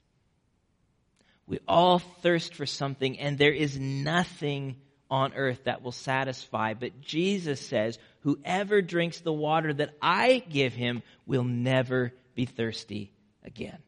We 1.45 1.59
all 1.67 1.99
thirst 1.99 2.55
for 2.55 2.65
something 2.65 3.19
and 3.19 3.37
there 3.37 3.51
is 3.51 3.77
nothing 3.77 4.77
on 5.09 5.33
earth 5.33 5.65
that 5.65 5.81
will 5.81 5.91
satisfy. 5.91 6.73
But 6.73 7.01
Jesus 7.01 7.59
says, 7.59 7.99
whoever 8.21 8.81
drinks 8.81 9.19
the 9.19 9.33
water 9.33 9.73
that 9.73 9.93
I 10.01 10.41
give 10.49 10.73
him 10.73 11.03
will 11.25 11.43
never 11.43 12.13
be 12.33 12.45
thirsty 12.45 13.11
again. 13.43 13.79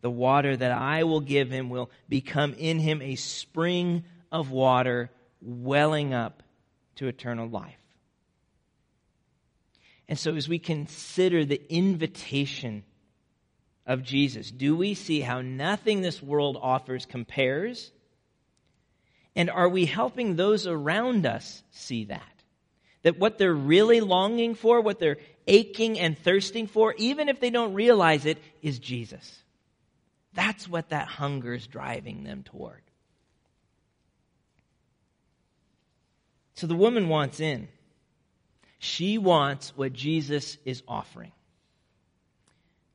The 0.00 0.10
water 0.10 0.56
that 0.56 0.72
I 0.72 1.04
will 1.04 1.20
give 1.20 1.50
him 1.50 1.68
will 1.68 1.90
become 2.08 2.54
in 2.54 2.78
him 2.78 3.02
a 3.02 3.16
spring 3.16 4.04
of 4.32 4.50
water 4.50 5.10
welling 5.40 6.14
up 6.14 6.42
to 6.96 7.06
eternal 7.06 7.48
life. 7.48 7.76
And 10.08 10.18
so, 10.18 10.34
as 10.34 10.48
we 10.48 10.58
consider 10.58 11.44
the 11.44 11.62
invitation 11.72 12.84
of 13.86 14.02
Jesus, 14.02 14.50
do 14.50 14.76
we 14.76 14.94
see 14.94 15.20
how 15.20 15.40
nothing 15.40 16.00
this 16.00 16.22
world 16.22 16.58
offers 16.60 17.06
compares? 17.06 17.92
And 19.36 19.48
are 19.48 19.68
we 19.68 19.86
helping 19.86 20.36
those 20.36 20.66
around 20.66 21.24
us 21.24 21.62
see 21.70 22.06
that? 22.06 22.22
That 23.02 23.18
what 23.18 23.38
they're 23.38 23.54
really 23.54 24.00
longing 24.00 24.54
for, 24.54 24.80
what 24.80 24.98
they're 24.98 25.18
aching 25.46 25.98
and 25.98 26.18
thirsting 26.18 26.66
for, 26.66 26.94
even 26.98 27.28
if 27.28 27.40
they 27.40 27.50
don't 27.50 27.74
realize 27.74 28.26
it, 28.26 28.38
is 28.60 28.78
Jesus. 28.78 29.42
That's 30.34 30.68
what 30.68 30.90
that 30.90 31.08
hunger 31.08 31.54
is 31.54 31.66
driving 31.66 32.24
them 32.24 32.42
toward. 32.42 32.82
So 36.54 36.66
the 36.66 36.74
woman 36.74 37.08
wants 37.08 37.40
in. 37.40 37.68
She 38.78 39.18
wants 39.18 39.72
what 39.76 39.92
Jesus 39.92 40.58
is 40.64 40.82
offering. 40.88 41.32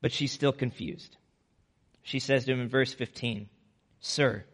But 0.00 0.12
she's 0.12 0.32
still 0.32 0.52
confused. 0.52 1.16
She 2.02 2.20
says 2.20 2.44
to 2.44 2.52
him 2.52 2.60
in 2.60 2.68
verse 2.68 2.94
15, 2.94 3.48
Sir, 4.00 4.44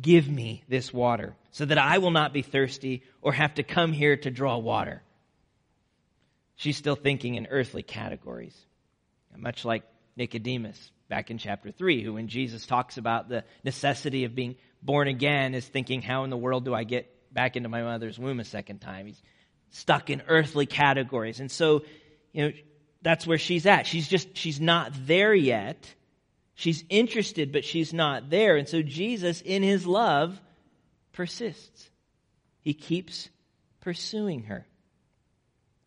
give 0.00 0.28
me 0.28 0.64
this 0.68 0.92
water 0.92 1.36
so 1.50 1.64
that 1.64 1.78
I 1.78 1.98
will 1.98 2.10
not 2.10 2.32
be 2.32 2.42
thirsty 2.42 3.02
or 3.20 3.32
have 3.32 3.54
to 3.54 3.62
come 3.62 3.92
here 3.92 4.16
to 4.16 4.30
draw 4.30 4.58
water. 4.58 5.02
She's 6.56 6.76
still 6.76 6.96
thinking 6.96 7.34
in 7.34 7.46
earthly 7.46 7.82
categories, 7.82 8.56
much 9.36 9.64
like 9.64 9.84
Nicodemus 10.16 10.90
back 11.08 11.30
in 11.30 11.38
chapter 11.38 11.70
3, 11.70 12.02
who, 12.02 12.14
when 12.14 12.28
Jesus 12.28 12.64
talks 12.64 12.96
about 12.96 13.28
the 13.28 13.44
necessity 13.64 14.24
of 14.24 14.34
being 14.34 14.56
born 14.82 15.08
again, 15.08 15.54
is 15.54 15.66
thinking, 15.66 16.00
How 16.00 16.24
in 16.24 16.30
the 16.30 16.36
world 16.36 16.64
do 16.64 16.74
I 16.74 16.84
get 16.84 17.11
back 17.32 17.56
into 17.56 17.68
my 17.68 17.82
mother's 17.82 18.18
womb 18.18 18.40
a 18.40 18.44
second 18.44 18.80
time. 18.80 19.06
He's 19.06 19.22
stuck 19.70 20.10
in 20.10 20.22
earthly 20.28 20.66
categories. 20.66 21.40
And 21.40 21.50
so, 21.50 21.82
you 22.32 22.44
know, 22.46 22.52
that's 23.02 23.26
where 23.26 23.38
she's 23.38 23.66
at. 23.66 23.86
She's 23.86 24.08
just, 24.08 24.36
she's 24.36 24.60
not 24.60 24.92
there 25.06 25.34
yet. 25.34 25.92
She's 26.54 26.84
interested, 26.88 27.52
but 27.52 27.64
she's 27.64 27.92
not 27.92 28.30
there. 28.30 28.56
And 28.56 28.68
so 28.68 28.82
Jesus, 28.82 29.40
in 29.40 29.62
his 29.62 29.86
love, 29.86 30.40
persists. 31.12 31.90
He 32.60 32.74
keeps 32.74 33.28
pursuing 33.80 34.44
her. 34.44 34.66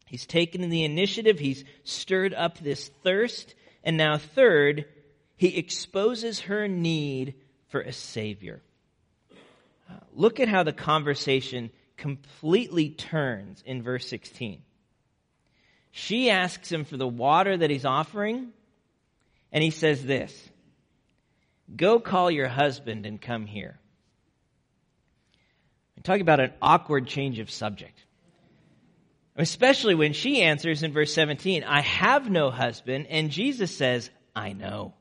He's 0.08 0.26
taken 0.26 0.70
the 0.70 0.84
initiative. 0.84 1.40
He's 1.40 1.64
stirred 1.84 2.34
up 2.34 2.58
this 2.58 2.90
thirst. 3.04 3.56
And 3.84 3.98
now, 3.98 4.18
third, 4.18 4.86
he 5.38 5.58
exposes 5.58 6.42
her 6.42 6.68
need 6.68 7.36
for 7.68 7.82
a 7.82 7.94
Savior. 7.94 8.62
Look 10.14 10.40
at 10.40 10.48
how 10.48 10.64
the 10.64 10.74
conversation 10.74 11.72
completely 11.98 12.90
turns 12.90 13.64
in 13.66 13.84
verse 13.84 14.08
16. 14.08 14.62
She 15.92 16.30
asks 16.30 16.72
him 16.72 16.84
for 16.86 16.98
the 16.98 17.08
water 17.08 17.56
that 17.56 17.70
he's 17.70 17.86
offering, 17.86 18.50
and 19.52 19.64
he 19.64 19.72
says 19.72 20.04
this 20.04 20.50
Go 21.74 22.00
call 22.00 22.30
your 22.30 22.48
husband 22.48 23.06
and 23.06 23.22
come 23.22 23.46
here. 23.46 23.80
Talking 26.04 26.22
about 26.22 26.40
an 26.40 26.54
awkward 26.62 27.08
change 27.08 27.40
of 27.40 27.50
subject. 27.50 28.06
Especially 29.36 29.96
when 29.96 30.14
she 30.14 30.42
answers 30.44 30.84
in 30.84 30.94
verse 30.94 31.14
17, 31.14 31.64
I 31.64 31.82
have 31.82 32.30
no 32.30 32.52
husband, 32.52 33.08
and 33.10 33.32
Jesus 33.32 33.76
says, 33.76 34.12
I 34.36 34.54
know. 34.54 34.94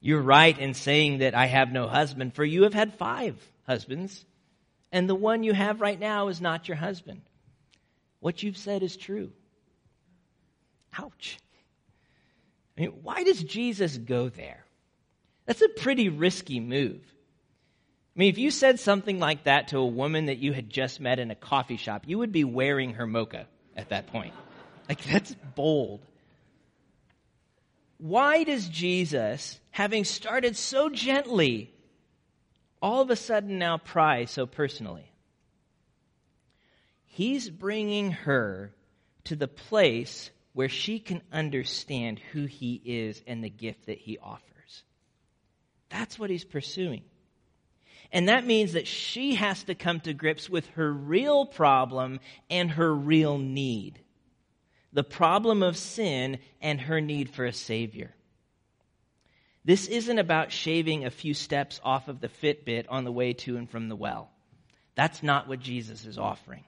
You're 0.00 0.22
right 0.22 0.58
in 0.58 0.74
saying 0.74 1.18
that 1.18 1.34
I 1.34 1.46
have 1.46 1.72
no 1.72 1.86
husband, 1.86 2.34
for 2.34 2.44
you 2.44 2.62
have 2.62 2.74
had 2.74 2.94
five 2.94 3.36
husbands, 3.66 4.24
and 4.90 5.08
the 5.08 5.14
one 5.14 5.42
you 5.42 5.52
have 5.52 5.80
right 5.80 5.98
now 5.98 6.28
is 6.28 6.40
not 6.40 6.68
your 6.68 6.76
husband. 6.76 7.20
What 8.20 8.42
you've 8.42 8.56
said 8.56 8.82
is 8.82 8.96
true. 8.96 9.32
Ouch. 10.98 11.38
I 12.76 12.82
mean, 12.82 12.90
why 13.02 13.24
does 13.24 13.42
Jesus 13.42 13.96
go 13.96 14.28
there? 14.28 14.64
That's 15.46 15.62
a 15.62 15.68
pretty 15.68 16.08
risky 16.08 16.60
move. 16.60 17.00
I 18.16 18.18
mean, 18.18 18.30
if 18.30 18.38
you 18.38 18.50
said 18.50 18.80
something 18.80 19.18
like 19.18 19.44
that 19.44 19.68
to 19.68 19.78
a 19.78 19.86
woman 19.86 20.26
that 20.26 20.38
you 20.38 20.52
had 20.52 20.70
just 20.70 21.00
met 21.00 21.18
in 21.18 21.30
a 21.30 21.34
coffee 21.34 21.76
shop, 21.76 22.04
you 22.06 22.18
would 22.18 22.32
be 22.32 22.44
wearing 22.44 22.94
her 22.94 23.06
mocha 23.06 23.46
at 23.76 23.90
that 23.90 24.08
point. 24.08 24.34
Like, 24.88 25.02
that's 25.04 25.34
bold. 25.54 26.04
Why 28.00 28.44
does 28.44 28.66
Jesus, 28.66 29.60
having 29.70 30.04
started 30.04 30.56
so 30.56 30.88
gently, 30.88 31.70
all 32.80 33.02
of 33.02 33.10
a 33.10 33.16
sudden 33.16 33.58
now 33.58 33.76
pry 33.76 34.24
so 34.24 34.46
personally? 34.46 35.12
He's 37.04 37.50
bringing 37.50 38.12
her 38.12 38.72
to 39.24 39.36
the 39.36 39.48
place 39.48 40.30
where 40.54 40.70
she 40.70 40.98
can 40.98 41.20
understand 41.30 42.18
who 42.32 42.46
he 42.46 42.80
is 42.82 43.22
and 43.26 43.44
the 43.44 43.50
gift 43.50 43.84
that 43.84 43.98
he 43.98 44.16
offers. 44.16 44.82
That's 45.90 46.18
what 46.18 46.30
he's 46.30 46.44
pursuing. 46.44 47.02
And 48.12 48.30
that 48.30 48.46
means 48.46 48.72
that 48.72 48.86
she 48.86 49.34
has 49.34 49.62
to 49.64 49.74
come 49.74 50.00
to 50.00 50.14
grips 50.14 50.48
with 50.48 50.66
her 50.68 50.90
real 50.90 51.44
problem 51.44 52.20
and 52.48 52.70
her 52.70 52.94
real 52.94 53.36
need 53.36 54.00
the 54.92 55.04
problem 55.04 55.62
of 55.62 55.76
sin 55.76 56.38
and 56.60 56.80
her 56.80 57.00
need 57.00 57.30
for 57.30 57.44
a 57.44 57.52
Savior. 57.52 58.12
This 59.64 59.86
isn't 59.86 60.18
about 60.18 60.52
shaving 60.52 61.04
a 61.04 61.10
few 61.10 61.34
steps 61.34 61.80
off 61.84 62.08
of 62.08 62.20
the 62.20 62.28
Fitbit 62.28 62.86
on 62.88 63.04
the 63.04 63.12
way 63.12 63.34
to 63.34 63.56
and 63.56 63.68
from 63.68 63.88
the 63.88 63.96
well. 63.96 64.30
That's 64.94 65.22
not 65.22 65.48
what 65.48 65.60
Jesus 65.60 66.06
is 66.06 66.18
offering. 66.18 66.64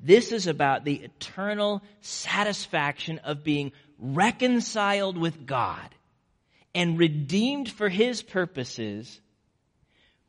This 0.00 0.30
is 0.32 0.46
about 0.46 0.84
the 0.84 0.94
eternal 0.94 1.82
satisfaction 2.00 3.18
of 3.18 3.42
being 3.42 3.72
reconciled 3.98 5.18
with 5.18 5.44
God 5.44 5.88
and 6.74 6.98
redeemed 6.98 7.68
for 7.68 7.88
His 7.88 8.22
purposes, 8.22 9.20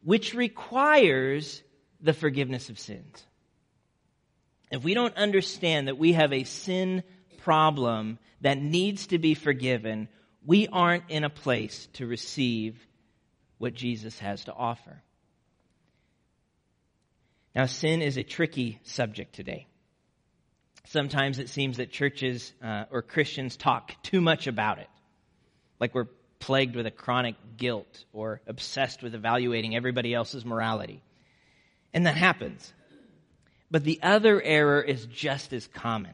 which 0.03 0.33
requires 0.33 1.61
the 2.01 2.13
forgiveness 2.13 2.69
of 2.69 2.79
sins. 2.79 3.23
If 4.71 4.83
we 4.83 4.93
don't 4.93 5.15
understand 5.15 5.87
that 5.87 5.97
we 5.97 6.13
have 6.13 6.31
a 6.31 6.43
sin 6.43 7.03
problem 7.39 8.19
that 8.41 8.61
needs 8.61 9.07
to 9.07 9.17
be 9.17 9.33
forgiven, 9.33 10.07
we 10.45 10.67
aren't 10.67 11.09
in 11.09 11.23
a 11.23 11.29
place 11.29 11.87
to 11.93 12.05
receive 12.05 12.79
what 13.57 13.73
Jesus 13.73 14.19
has 14.19 14.45
to 14.45 14.53
offer. 14.53 15.01
Now, 17.55 17.65
sin 17.65 18.01
is 18.01 18.17
a 18.17 18.23
tricky 18.23 18.79
subject 18.83 19.33
today. 19.33 19.67
Sometimes 20.85 21.39
it 21.39 21.49
seems 21.49 21.77
that 21.77 21.91
churches 21.91 22.53
uh, 22.63 22.85
or 22.91 23.01
Christians 23.01 23.57
talk 23.57 24.01
too 24.03 24.21
much 24.21 24.47
about 24.47 24.79
it, 24.79 24.87
like 25.79 25.93
we're 25.93 26.07
plagued 26.39 26.75
with 26.75 26.85
a 26.85 26.91
chronic 26.91 27.35
guilt 27.57 28.05
or 28.13 28.41
obsessed 28.47 29.03
with 29.03 29.13
evaluating 29.13 29.75
everybody 29.75 30.13
else's 30.13 30.45
morality. 30.45 31.03
And 31.93 32.05
that 32.05 32.15
happens. 32.15 32.73
But 33.71 33.83
the 33.83 33.99
other 34.01 34.41
error 34.41 34.81
is 34.81 35.05
just 35.05 35.53
as 35.53 35.67
common 35.67 36.13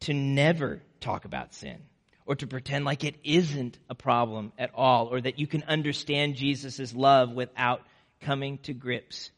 to 0.00 0.12
never 0.12 0.82
talk 1.00 1.24
about 1.24 1.54
sin 1.54 1.78
or 2.26 2.36
to 2.36 2.46
pretend 2.46 2.84
like 2.84 3.04
it 3.04 3.16
isn't 3.24 3.78
a 3.88 3.94
problem 3.94 4.52
at 4.58 4.70
all 4.74 5.06
or 5.06 5.20
that 5.20 5.38
you 5.38 5.46
can 5.46 5.62
understand 5.62 6.34
Jesus' 6.34 6.94
love 6.94 7.32
without 7.32 7.82
coming 8.20 8.58
to 8.58 8.74
grips 8.74 9.30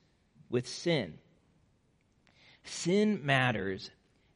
with 0.49 0.69
sin. 0.69 1.19
Sin 2.64 3.21
matters 3.25 3.90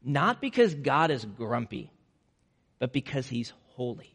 not 0.05 0.41
because 0.41 0.75
God 0.75 1.11
is 1.11 1.25
grumpy, 1.25 1.91
but 2.79 2.93
because 2.93 3.27
he's 3.27 3.53
holy. 3.71 4.15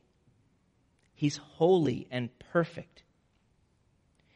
He's 1.15 1.37
holy 1.37 2.07
and 2.11 2.29
perfect. 2.51 3.03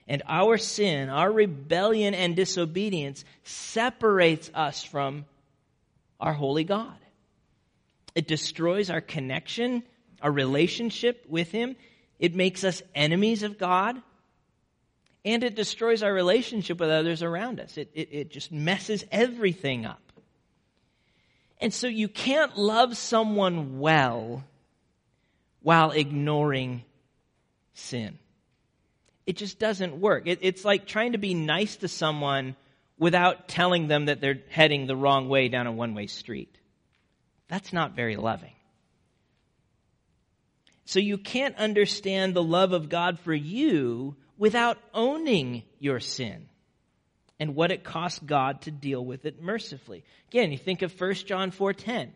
And 0.08 0.22
our 0.28 0.58
sin, 0.58 1.10
our 1.10 1.32
rebellion 1.32 2.14
and 2.14 2.36
disobedience 2.36 3.24
separates 3.44 4.52
us 4.54 4.84
from 4.84 5.26
our 6.20 6.34
holy 6.34 6.64
God. 6.64 6.96
It 8.16 8.28
destroys 8.28 8.90
our 8.90 9.02
connection, 9.02 9.84
our 10.22 10.32
relationship 10.32 11.26
with 11.28 11.52
Him. 11.52 11.76
It 12.20 12.36
makes 12.36 12.64
us 12.64 12.82
enemies 12.96 13.44
of 13.44 13.58
God 13.58 14.02
and 15.26 15.44
it 15.44 15.56
destroys 15.56 16.04
our 16.04 16.14
relationship 16.14 16.80
with 16.80 16.90
others 16.90 17.24
around 17.24 17.60
us. 17.60 17.78
It, 17.78 17.92
it, 17.94 18.10
it, 18.12 18.32
just 18.32 18.52
messes 18.52 19.06
everything 19.12 19.86
up. 19.86 20.02
And 21.62 21.74
so 21.74 21.88
you 21.88 22.10
can't 22.10 22.58
love 22.58 22.98
someone 22.98 23.80
well 23.80 24.44
while 25.62 25.92
ignoring 25.92 26.84
sin. 27.74 28.20
It 29.26 29.38
just 29.38 29.60
doesn't 29.60 30.00
work. 30.00 30.28
It, 30.28 30.40
it's 30.42 30.66
like 30.66 30.86
trying 30.86 31.14
to 31.14 31.18
be 31.18 31.34
nice 31.34 31.78
to 31.78 31.88
someone 31.88 32.56
without 32.98 33.48
telling 33.48 33.88
them 33.88 34.06
that 34.06 34.22
they're 34.22 34.42
heading 34.50 34.86
the 34.86 34.96
wrong 34.96 35.30
way 35.30 35.48
down 35.48 35.68
a 35.68 35.72
one 35.72 35.94
way 35.94 36.08
street. 36.08 36.58
That's 37.48 37.74
not 37.74 37.96
very 37.96 38.16
loving. 38.16 38.54
So 40.86 41.00
you 41.00 41.18
can't 41.18 41.56
understand 41.58 42.34
the 42.34 42.44
love 42.44 42.74
of 42.74 42.90
God 42.90 43.20
for 43.20 43.34
you 43.34 44.16
without 44.38 44.78
owning 44.94 45.64
your 45.80 46.00
sin 46.00 46.50
and 47.40 47.56
what 47.56 47.72
it 47.72 47.84
costs 47.84 48.20
God 48.20 48.62
to 48.64 48.72
deal 48.72 49.04
with 49.04 49.26
it 49.26 49.42
mercifully. 49.42 50.04
Again, 50.30 50.52
you 50.52 50.58
think 50.58 50.82
of 50.82 51.00
1 51.00 51.14
John 51.26 51.52
4:10. 51.52 52.12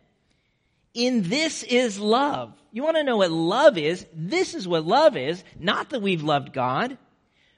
In 0.94 1.28
this 1.28 1.62
is 1.62 1.98
love. 1.98 2.54
You 2.72 2.82
want 2.82 2.96
to 2.96 3.04
know 3.04 3.18
what 3.18 3.30
love 3.30 3.78
is? 3.78 4.06
This 4.14 4.54
is 4.54 4.66
what 4.66 4.86
love 4.86 5.16
is, 5.16 5.42
not 5.58 5.90
that 5.90 6.02
we've 6.02 6.22
loved 6.22 6.52
God, 6.52 6.98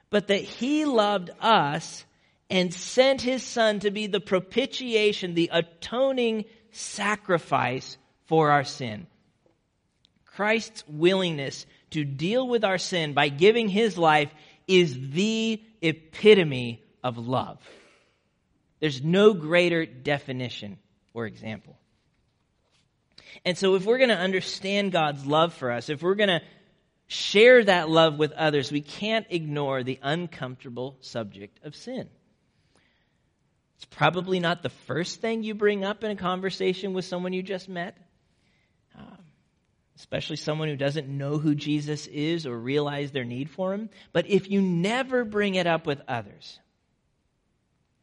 but 0.09 0.27
that 0.27 0.41
he 0.41 0.85
loved 0.85 1.29
us 1.39 2.05
and 2.49 2.73
sent 2.73 3.21
his 3.21 3.43
son 3.43 3.79
to 3.79 3.91
be 3.91 4.07
the 4.07 4.19
propitiation, 4.19 5.33
the 5.33 5.49
atoning 5.53 6.45
sacrifice 6.71 7.97
for 8.25 8.51
our 8.51 8.63
sin. 8.63 9.07
Christ's 10.25 10.83
willingness 10.87 11.65
to 11.91 12.03
deal 12.03 12.47
with 12.47 12.63
our 12.63 12.77
sin 12.77 13.13
by 13.13 13.29
giving 13.29 13.67
his 13.67 13.97
life 13.97 14.31
is 14.67 14.97
the 15.11 15.61
epitome 15.81 16.83
of 17.03 17.17
love. 17.17 17.59
There's 18.79 19.03
no 19.03 19.33
greater 19.33 19.85
definition 19.85 20.77
or 21.13 21.25
example. 21.25 21.77
And 23.45 23.57
so, 23.57 23.75
if 23.75 23.85
we're 23.85 23.97
going 23.97 24.09
to 24.09 24.17
understand 24.17 24.91
God's 24.91 25.25
love 25.25 25.53
for 25.53 25.71
us, 25.71 25.89
if 25.89 26.01
we're 26.01 26.15
going 26.15 26.29
to 26.29 26.41
share 27.07 27.63
that 27.63 27.89
love 27.89 28.17
with 28.17 28.31
others, 28.33 28.71
we 28.71 28.81
can't 28.81 29.25
ignore 29.29 29.83
the 29.83 29.99
uncomfortable 30.01 30.97
subject 31.01 31.59
of 31.63 31.75
sin. 31.75 32.09
It's 33.75 33.85
probably 33.85 34.39
not 34.39 34.63
the 34.63 34.69
first 34.69 35.21
thing 35.21 35.43
you 35.43 35.55
bring 35.55 35.83
up 35.83 36.03
in 36.03 36.11
a 36.11 36.15
conversation 36.15 36.93
with 36.93 37.05
someone 37.05 37.33
you 37.33 37.43
just 37.43 37.67
met 37.67 37.97
um, 38.97 39.17
especially 39.97 40.35
someone 40.35 40.67
who 40.67 40.75
doesn't 40.75 41.07
know 41.07 41.37
who 41.37 41.55
Jesus 41.55 42.07
is 42.07 42.45
or 42.45 42.57
realize 42.57 43.11
their 43.11 43.25
need 43.25 43.49
for 43.49 43.73
him. 43.73 43.89
But 44.13 44.27
if 44.27 44.49
you 44.49 44.61
never 44.61 45.23
bring 45.23 45.55
it 45.55 45.67
up 45.67 45.85
with 45.85 46.01
others, 46.07 46.59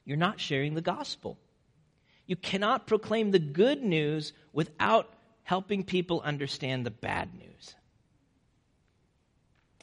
you're 0.04 0.16
not 0.16 0.40
sharing 0.40 0.74
the 0.74 0.80
gospel. 0.80 1.38
You 2.26 2.36
cannot 2.36 2.86
proclaim 2.86 3.30
the 3.30 3.38
good 3.38 3.82
news 3.82 4.32
without 4.52 5.12
helping 5.48 5.82
people 5.82 6.20
understand 6.20 6.84
the 6.84 6.90
bad 6.90 7.32
news. 7.32 7.74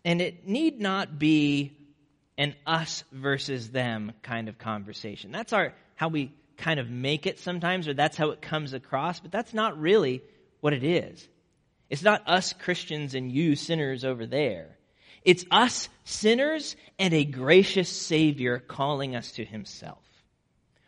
And 0.03 0.21
it 0.21 0.47
need 0.47 0.79
not 0.79 1.17
be 1.17 1.75
an 2.37 2.53
us 2.67 3.03
versus 3.11 3.71
them 3.71 4.11
kind 4.21 4.47
of 4.47 4.59
conversation. 4.59 5.31
That's 5.31 5.53
our 5.53 5.73
how 5.95 6.09
we 6.09 6.31
kind 6.57 6.79
of 6.79 6.91
make 6.91 7.25
it 7.25 7.39
sometimes 7.39 7.87
or 7.87 7.95
that's 7.95 8.15
how 8.15 8.29
it 8.29 8.43
comes 8.43 8.73
across, 8.73 9.19
but 9.19 9.31
that's 9.31 9.55
not 9.55 9.79
really 9.79 10.21
what 10.61 10.73
it 10.73 10.83
is. 10.83 11.27
It's 11.89 12.03
not 12.03 12.29
us 12.29 12.53
Christians 12.53 13.15
and 13.15 13.31
you 13.31 13.55
sinners 13.55 14.05
over 14.05 14.27
there. 14.27 14.77
It's 15.23 15.45
us 15.49 15.89
sinners 16.03 16.75
and 16.99 17.11
a 17.11 17.25
gracious 17.25 17.89
Savior 17.89 18.59
calling 18.59 19.15
us 19.15 19.31
to 19.31 19.43
Himself. 19.43 20.04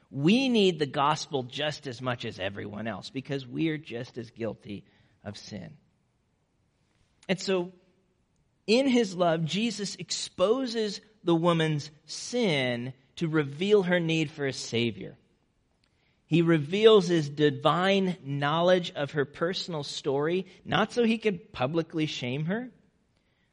We 0.09 0.49
need 0.49 0.79
the 0.79 0.85
gospel 0.85 1.43
just 1.43 1.87
as 1.87 2.01
much 2.01 2.25
as 2.25 2.39
everyone 2.39 2.87
else 2.87 3.09
because 3.09 3.45
we 3.45 3.69
are 3.69 3.77
just 3.77 4.17
as 4.17 4.31
guilty 4.31 4.85
of 5.23 5.37
sin. 5.37 5.71
And 7.27 7.39
so, 7.39 7.73
in 8.65 8.87
His 8.87 9.15
love, 9.15 9.43
Jesus 9.43 9.95
exposes 9.95 11.01
the 11.23 11.35
woman's 11.35 11.91
sin 12.05 12.93
to 13.17 13.27
reveal 13.27 13.83
her 13.83 13.99
need 13.99 14.31
for 14.31 14.45
a 14.45 14.53
Savior. 14.53 15.17
He 16.27 16.41
reveals 16.41 17.07
his 17.07 17.29
divine 17.29 18.17
knowledge 18.23 18.91
of 18.95 19.11
her 19.11 19.23
personal 19.23 19.83
story, 19.83 20.45
not 20.65 20.91
so 20.91 21.05
he 21.05 21.17
could 21.17 21.53
publicly 21.53 22.05
shame 22.05 22.45
her, 22.45 22.69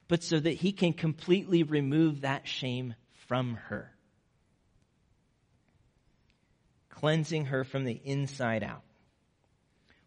but 0.09 0.25
so 0.25 0.41
that 0.41 0.55
he 0.55 0.73
can 0.73 0.93
completely 0.93 1.63
remove 1.63 2.23
that 2.23 2.49
shame 2.49 2.95
from 3.29 3.55
her, 3.69 3.94
cleansing 6.97 7.47
her 7.47 7.65
from 7.65 7.85
the 7.85 8.01
inside 8.05 8.63
out. 8.63 8.83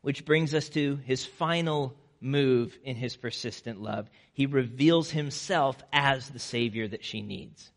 Which 0.02 0.26
brings 0.26 0.54
us 0.54 0.70
to 0.70 1.00
his 1.06 1.26
final 1.26 1.96
move 2.22 2.78
in 2.84 2.96
his 2.96 3.16
persistent 3.16 3.82
love. 3.82 4.10
He 4.34 4.46
reveals 4.46 5.12
himself 5.12 5.78
as 5.92 6.30
the 6.30 6.40
Savior 6.40 6.88
that 6.88 7.04
she 7.04 7.22
needs. 7.22 7.70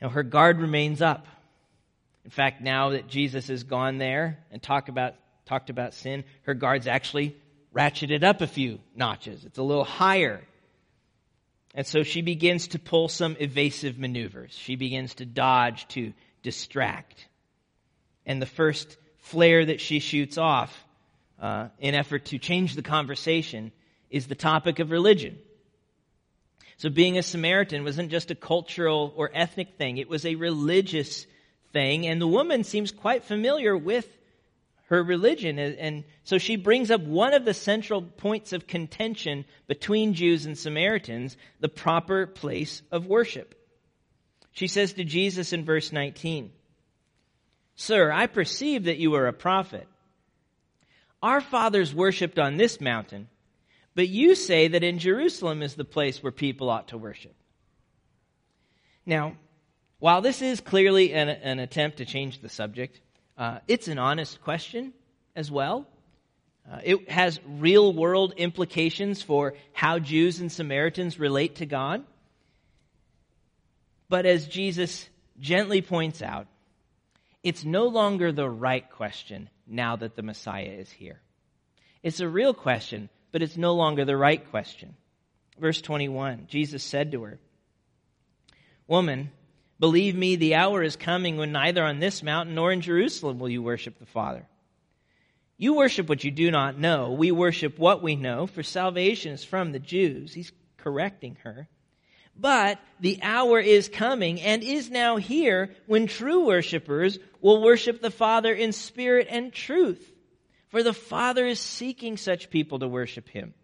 Now, 0.00 0.08
her 0.10 0.22
guard 0.22 0.60
remains 0.60 1.02
up. 1.02 1.26
In 2.24 2.30
fact, 2.30 2.60
now 2.60 2.90
that 2.90 3.08
Jesus 3.08 3.48
has 3.48 3.64
gone 3.64 3.98
there 3.98 4.38
and 4.50 4.62
talked 4.62 4.88
about, 4.88 5.14
talked 5.46 5.70
about 5.70 5.94
sin, 5.94 6.24
her 6.42 6.54
guard's 6.54 6.86
actually 6.86 7.36
ratcheted 7.74 8.22
up 8.22 8.40
a 8.40 8.46
few 8.46 8.80
notches. 8.94 9.44
It's 9.44 9.58
a 9.58 9.62
little 9.62 9.84
higher. 9.84 10.42
And 11.74 11.86
so 11.86 12.02
she 12.02 12.22
begins 12.22 12.68
to 12.68 12.78
pull 12.78 13.08
some 13.08 13.36
evasive 13.38 13.98
maneuvers. 13.98 14.52
She 14.52 14.76
begins 14.76 15.14
to 15.16 15.26
dodge, 15.26 15.86
to 15.88 16.12
distract. 16.42 17.28
And 18.26 18.40
the 18.40 18.46
first 18.46 18.96
flare 19.18 19.64
that 19.64 19.80
she 19.80 20.00
shoots 20.00 20.38
off 20.38 20.84
uh, 21.40 21.68
in 21.78 21.94
effort 21.94 22.26
to 22.26 22.38
change 22.38 22.74
the 22.74 22.82
conversation 22.82 23.72
is 24.10 24.26
the 24.26 24.34
topic 24.34 24.78
of 24.78 24.90
religion. 24.90 25.38
So 26.78 26.88
being 26.88 27.18
a 27.18 27.22
Samaritan 27.22 27.84
wasn't 27.84 28.10
just 28.10 28.30
a 28.30 28.34
cultural 28.34 29.12
or 29.16 29.30
ethnic 29.34 29.74
thing, 29.76 29.98
it 29.98 30.08
was 30.08 30.24
a 30.24 30.36
religious 30.36 31.26
thing. 31.72 32.06
And 32.06 32.20
the 32.20 32.26
woman 32.26 32.64
seems 32.64 32.92
quite 32.92 33.24
familiar 33.24 33.76
with 33.76 34.08
her 34.88 35.02
religion. 35.02 35.58
And 35.58 36.04
so 36.24 36.38
she 36.38 36.56
brings 36.56 36.90
up 36.90 37.02
one 37.02 37.34
of 37.34 37.44
the 37.44 37.54
central 37.54 38.02
points 38.02 38.52
of 38.52 38.66
contention 38.66 39.44
between 39.66 40.14
Jews 40.14 40.46
and 40.46 40.56
Samaritans, 40.56 41.36
the 41.60 41.68
proper 41.68 42.26
place 42.26 42.82
of 42.90 43.06
worship. 43.06 43.54
She 44.52 44.66
says 44.66 44.94
to 44.94 45.04
Jesus 45.04 45.52
in 45.52 45.64
verse 45.64 45.92
19, 45.92 46.50
Sir, 47.76 48.10
I 48.10 48.26
perceive 48.26 48.84
that 48.84 48.98
you 48.98 49.14
are 49.14 49.26
a 49.26 49.32
prophet. 49.32 49.86
Our 51.22 51.40
fathers 51.40 51.94
worshipped 51.94 52.38
on 52.38 52.56
this 52.56 52.80
mountain, 52.80 53.28
but 53.94 54.08
you 54.08 54.34
say 54.34 54.68
that 54.68 54.82
in 54.82 54.98
Jerusalem 54.98 55.62
is 55.62 55.74
the 55.74 55.84
place 55.84 56.22
where 56.22 56.32
people 56.32 56.70
ought 56.70 56.88
to 56.88 56.98
worship. 56.98 57.34
Now, 59.04 59.36
while 59.98 60.22
this 60.22 60.42
is 60.42 60.60
clearly 60.60 61.12
an, 61.12 61.28
an 61.28 61.58
attempt 61.58 61.98
to 61.98 62.04
change 62.04 62.40
the 62.40 62.48
subject, 62.48 63.00
uh, 63.38 63.60
it's 63.68 63.88
an 63.88 63.98
honest 63.98 64.42
question 64.42 64.92
as 65.36 65.50
well. 65.50 65.86
Uh, 66.70 66.80
it 66.82 67.10
has 67.10 67.40
real 67.46 67.92
world 67.92 68.34
implications 68.36 69.22
for 69.22 69.54
how 69.72 69.98
Jews 69.98 70.40
and 70.40 70.52
Samaritans 70.52 71.18
relate 71.18 71.56
to 71.56 71.66
God. 71.66 72.04
But 74.08 74.26
as 74.26 74.46
Jesus 74.46 75.08
gently 75.38 75.80
points 75.80 76.20
out, 76.20 76.48
it's 77.42 77.64
no 77.64 77.86
longer 77.86 78.32
the 78.32 78.48
right 78.48 78.90
question 78.90 79.48
now 79.66 79.96
that 79.96 80.16
the 80.16 80.22
Messiah 80.22 80.74
is 80.78 80.90
here. 80.90 81.20
It's 82.02 82.20
a 82.20 82.28
real 82.28 82.52
question, 82.52 83.08
but 83.32 83.42
it's 83.42 83.56
no 83.56 83.74
longer 83.74 84.04
the 84.04 84.16
right 84.16 84.50
question. 84.50 84.96
Verse 85.58 85.80
21 85.80 86.46
Jesus 86.48 86.82
said 86.82 87.12
to 87.12 87.22
her, 87.22 87.38
Woman, 88.86 89.30
believe 89.80 90.16
me, 90.16 90.36
the 90.36 90.54
hour 90.54 90.82
is 90.82 90.96
coming 90.96 91.36
when 91.36 91.52
neither 91.52 91.82
on 91.82 91.98
this 91.98 92.22
mountain 92.22 92.54
nor 92.54 92.72
in 92.72 92.80
Jerusalem 92.80 93.38
will 93.38 93.48
you 93.48 93.62
worship 93.62 93.98
the 93.98 94.06
Father. 94.06 94.46
You 95.56 95.74
worship 95.74 96.08
what 96.08 96.22
you 96.22 96.30
do 96.30 96.50
not 96.50 96.78
know. 96.78 97.12
We 97.12 97.32
worship 97.32 97.78
what 97.78 98.02
we 98.02 98.14
know, 98.14 98.46
for 98.46 98.62
salvation 98.62 99.32
is 99.32 99.42
from 99.42 99.72
the 99.72 99.80
Jews. 99.80 100.32
He's 100.32 100.52
correcting 100.76 101.36
her. 101.42 101.68
But 102.36 102.78
the 103.00 103.18
hour 103.22 103.58
is 103.58 103.88
coming 103.88 104.40
and 104.40 104.62
is 104.62 104.90
now 104.90 105.16
here 105.16 105.74
when 105.86 106.06
true 106.06 106.46
worshipers 106.46 107.18
will 107.40 107.60
worship 107.60 108.00
the 108.00 108.12
Father 108.12 108.54
in 108.54 108.72
spirit 108.72 109.26
and 109.28 109.52
truth. 109.52 110.12
For 110.68 110.84
the 110.84 110.92
Father 110.92 111.44
is 111.46 111.58
seeking 111.58 112.16
such 112.16 112.50
people 112.50 112.78
to 112.78 112.88
worship 112.88 113.28
Him. 113.28 113.54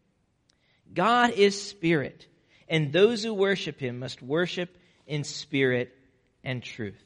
God 0.93 1.31
is 1.31 1.61
spirit, 1.61 2.27
and 2.69 2.93
those 2.93 3.23
who 3.23 3.33
worship 3.33 3.79
Him 3.79 4.01
must 4.01 4.21
worship 4.23 4.77
in 5.07 5.23
spirit 5.23 5.97
and 6.45 6.63
truth. 6.63 7.03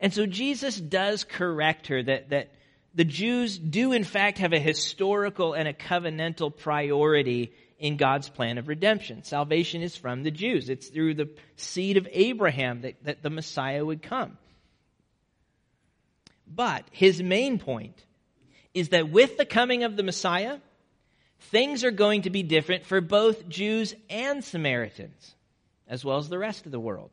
And 0.00 0.12
so 0.12 0.26
Jesus 0.26 0.78
does 0.78 1.24
correct 1.24 1.88
her 1.88 2.02
that, 2.02 2.30
that 2.30 2.50
the 2.94 3.04
Jews 3.04 3.58
do 3.58 3.92
in 3.92 4.04
fact 4.04 4.38
have 4.38 4.52
a 4.52 4.58
historical 4.58 5.52
and 5.54 5.68
a 5.68 5.72
covenantal 5.72 6.56
priority 6.56 7.52
in 7.78 7.96
God's 7.96 8.28
plan 8.28 8.58
of 8.58 8.68
redemption. 8.68 9.22
Salvation 9.24 9.82
is 9.82 9.96
from 9.96 10.22
the 10.22 10.30
Jews. 10.30 10.68
It's 10.68 10.88
through 10.88 11.14
the 11.14 11.30
seed 11.56 11.96
of 11.96 12.08
Abraham 12.12 12.82
that, 12.82 13.02
that 13.04 13.22
the 13.22 13.30
Messiah 13.30 13.84
would 13.84 14.02
come. 14.02 14.36
But 16.46 16.84
his 16.90 17.22
main 17.22 17.58
point 17.58 18.04
is 18.74 18.90
that 18.90 19.10
with 19.10 19.36
the 19.36 19.46
coming 19.46 19.84
of 19.84 19.96
the 19.96 20.02
Messiah, 20.02 20.58
things 21.40 21.84
are 21.84 21.90
going 21.90 22.22
to 22.22 22.30
be 22.30 22.42
different 22.42 22.84
for 22.84 23.00
both 23.00 23.48
Jews 23.48 23.94
and 24.08 24.42
Samaritans, 24.44 25.34
as 25.88 26.04
well 26.04 26.18
as 26.18 26.28
the 26.28 26.38
rest 26.38 26.66
of 26.66 26.72
the 26.72 26.80
world. 26.80 27.10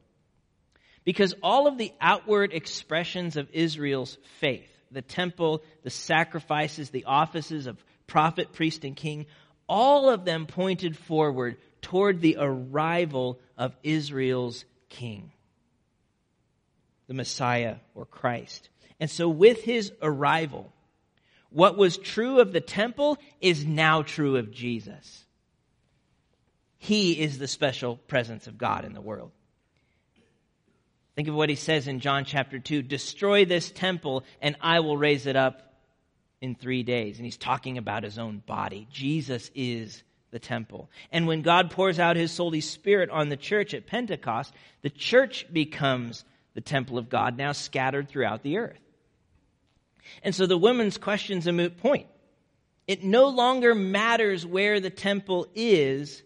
Because 1.07 1.33
all 1.41 1.67
of 1.67 1.77
the 1.77 1.93
outward 2.01 2.51
expressions 2.51 3.37
of 3.37 3.47
Israel's 3.53 4.17
faith, 4.41 4.69
the 4.91 5.01
temple, 5.01 5.63
the 5.83 5.89
sacrifices, 5.89 6.89
the 6.89 7.05
offices 7.05 7.65
of 7.65 7.81
prophet, 8.07 8.51
priest, 8.51 8.83
and 8.83 8.93
king, 8.93 9.25
all 9.69 10.09
of 10.09 10.25
them 10.25 10.47
pointed 10.47 10.97
forward 10.97 11.55
toward 11.81 12.19
the 12.19 12.35
arrival 12.37 13.39
of 13.57 13.73
Israel's 13.83 14.65
king, 14.89 15.31
the 17.07 17.13
Messiah 17.13 17.77
or 17.95 18.05
Christ. 18.05 18.67
And 18.99 19.09
so, 19.09 19.29
with 19.29 19.63
his 19.63 19.93
arrival, 20.01 20.73
what 21.51 21.77
was 21.77 21.95
true 21.95 22.41
of 22.41 22.51
the 22.51 22.59
temple 22.59 23.17
is 23.39 23.65
now 23.65 24.01
true 24.01 24.35
of 24.35 24.51
Jesus. 24.51 25.23
He 26.77 27.13
is 27.13 27.39
the 27.39 27.47
special 27.47 27.95
presence 27.95 28.47
of 28.47 28.57
God 28.57 28.83
in 28.83 28.91
the 28.91 28.99
world. 28.99 29.31
Think 31.17 31.29
of 31.29 31.35
what 31.35 31.49
he 31.49 31.55
says 31.55 31.87
in 31.87 31.99
John 31.99 32.25
chapter 32.25 32.59
2 32.59 32.83
Destroy 32.83 33.43
this 33.43 33.71
temple, 33.71 34.23
and 34.39 34.55
I 34.61 34.81
will 34.81 34.97
raise 34.97 35.25
it 35.25 35.35
up 35.35 35.73
in 36.41 36.53
three 36.53 36.83
days. 36.83 37.17
And 37.17 37.25
he's 37.25 37.37
talking 37.37 37.79
about 37.79 38.03
his 38.03 38.19
own 38.19 38.43
body. 38.45 38.87
Jesus 38.91 39.49
is 39.55 40.03
the 40.29 40.37
temple. 40.37 40.91
And 41.11 41.25
when 41.25 41.41
God 41.41 41.71
pours 41.71 41.97
out 41.97 42.17
his 42.17 42.37
Holy 42.37 42.61
Spirit 42.61 43.09
on 43.09 43.29
the 43.29 43.35
church 43.35 43.73
at 43.73 43.87
Pentecost, 43.87 44.53
the 44.83 44.91
church 44.91 45.47
becomes 45.51 46.23
the 46.53 46.61
temple 46.61 46.99
of 46.99 47.09
God, 47.09 47.35
now 47.35 47.51
scattered 47.51 48.09
throughout 48.09 48.43
the 48.43 48.59
earth. 48.59 48.79
And 50.21 50.35
so 50.35 50.45
the 50.45 50.55
woman's 50.55 50.99
question's 50.99 51.47
a 51.47 51.51
moot 51.51 51.77
point. 51.77 52.05
It 52.85 53.03
no 53.03 53.29
longer 53.29 53.73
matters 53.73 54.45
where 54.45 54.79
the 54.79 54.91
temple 54.91 55.47
is 55.55 56.21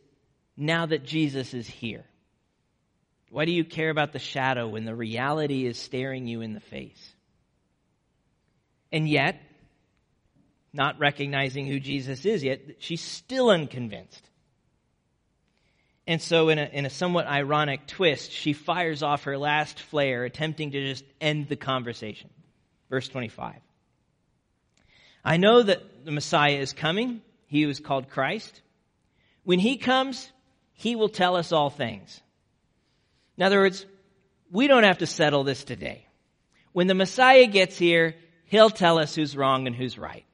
now 0.57 0.85
that 0.85 1.05
Jesus 1.05 1.53
is 1.53 1.65
here. 1.65 2.03
Why 3.31 3.45
do 3.45 3.53
you 3.53 3.63
care 3.63 3.89
about 3.89 4.11
the 4.11 4.19
shadow 4.19 4.67
when 4.67 4.83
the 4.83 4.93
reality 4.93 5.65
is 5.65 5.77
staring 5.77 6.27
you 6.27 6.41
in 6.41 6.53
the 6.53 6.59
face? 6.59 7.15
And 8.91 9.07
yet, 9.07 9.41
not 10.73 10.99
recognizing 10.99 11.65
who 11.65 11.79
Jesus 11.79 12.25
is 12.25 12.43
yet, 12.43 12.59
she's 12.79 13.01
still 13.01 13.49
unconvinced. 13.49 14.21
And 16.05 16.21
so, 16.21 16.49
in 16.49 16.59
a, 16.59 16.65
in 16.73 16.85
a 16.85 16.89
somewhat 16.89 17.25
ironic 17.25 17.87
twist, 17.87 18.33
she 18.33 18.51
fires 18.51 19.01
off 19.01 19.23
her 19.23 19.37
last 19.37 19.79
flare, 19.79 20.25
attempting 20.25 20.71
to 20.71 20.89
just 20.89 21.05
end 21.21 21.47
the 21.47 21.55
conversation. 21.55 22.29
Verse 22.89 23.07
25. 23.07 23.55
I 25.23 25.37
know 25.37 25.63
that 25.63 26.03
the 26.03 26.11
Messiah 26.11 26.57
is 26.57 26.73
coming, 26.73 27.21
he 27.47 27.61
who 27.61 27.69
is 27.69 27.79
called 27.79 28.09
Christ. 28.09 28.61
When 29.45 29.59
he 29.59 29.77
comes, 29.77 30.29
he 30.73 30.97
will 30.97 31.07
tell 31.07 31.37
us 31.37 31.53
all 31.53 31.69
things. 31.69 32.21
In 33.41 33.45
other 33.45 33.57
words, 33.57 33.87
we 34.51 34.67
don't 34.67 34.83
have 34.83 34.99
to 34.99 35.07
settle 35.07 35.43
this 35.43 35.63
today. 35.63 36.05
When 36.73 36.85
the 36.85 36.93
Messiah 36.93 37.47
gets 37.47 37.75
here, 37.75 38.13
he'll 38.45 38.69
tell 38.69 38.99
us 38.99 39.15
who's 39.15 39.35
wrong 39.35 39.65
and 39.65 39.75
who's 39.75 39.97
right. 39.97 40.27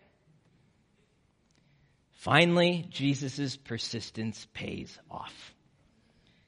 Finally, 2.12 2.86
Jesus' 2.90 3.56
persistence 3.56 4.46
pays 4.54 5.00
off. 5.10 5.54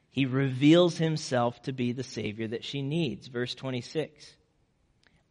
He 0.10 0.26
reveals 0.26 0.98
himself 0.98 1.62
to 1.62 1.72
be 1.72 1.94
the 1.94 2.04
Savior 2.04 2.50
that 2.50 2.66
she 2.66 2.82
needs. 2.82 3.30
Verse 3.30 3.56
26 3.56 4.30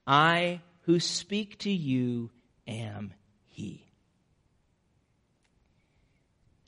I 0.07 0.63
who 0.85 0.99
speak 0.99 1.59
to 1.59 1.71
you 1.71 2.31
am 2.67 3.13
He. 3.49 3.85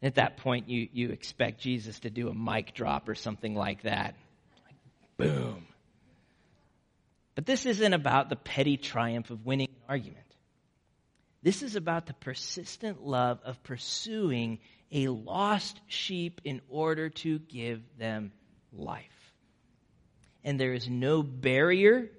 At 0.03 0.17
that 0.17 0.37
point, 0.37 0.69
you, 0.69 0.87
you 0.93 1.09
expect 1.13 1.63
Jesus 1.63 2.01
to 2.01 2.11
do 2.11 2.29
a 2.29 2.35
mic 2.35 2.75
drop 2.75 3.09
or 3.09 3.15
something 3.15 3.55
like 3.55 3.85
that. 3.85 4.17
Boom. 5.21 5.67
But 7.35 7.47
this 7.47 7.67
isn't 7.67 7.93
about 7.93 8.29
the 8.29 8.37
petty 8.37 8.77
triumph 8.77 9.31
of 9.31 9.47
winning 9.47 9.69
an 9.69 9.83
argument. 9.89 10.27
This 11.43 11.63
is 11.63 11.77
about 11.77 12.07
the 12.07 12.15
persistent 12.15 13.07
love 13.07 13.41
of 13.45 13.63
pursuing 13.63 14.59
a 14.93 15.09
lost 15.09 15.81
sheep 15.87 16.41
in 16.45 16.61
order 16.69 17.09
to 17.09 17.39
give 17.39 17.83
them 17.99 18.33
life. 18.73 19.05
And 20.45 20.61
there 20.61 20.73
is 20.73 20.89
no 20.89 21.23
barrier 21.23 22.11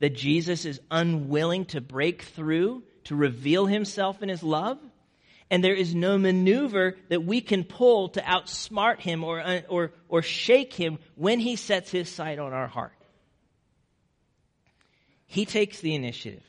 that 0.00 0.14
Jesus 0.14 0.64
is 0.64 0.80
unwilling 0.90 1.66
to 1.66 1.80
break 1.80 2.22
through 2.22 2.82
to 3.04 3.16
reveal 3.16 3.66
himself 3.66 4.22
in 4.22 4.28
his 4.28 4.42
love. 4.42 4.78
And 5.50 5.64
there 5.64 5.74
is 5.74 5.94
no 5.94 6.18
maneuver 6.18 6.96
that 7.08 7.24
we 7.24 7.40
can 7.40 7.64
pull 7.64 8.10
to 8.10 8.20
outsmart 8.20 9.00
him 9.00 9.24
or, 9.24 9.40
uh, 9.40 9.62
or, 9.68 9.92
or 10.08 10.22
shake 10.22 10.74
him 10.74 10.98
when 11.14 11.40
he 11.40 11.56
sets 11.56 11.90
his 11.90 12.08
sight 12.08 12.38
on 12.38 12.52
our 12.52 12.66
heart. 12.66 12.92
He 15.26 15.44
takes 15.44 15.80
the 15.80 15.94
initiative. 15.94 16.42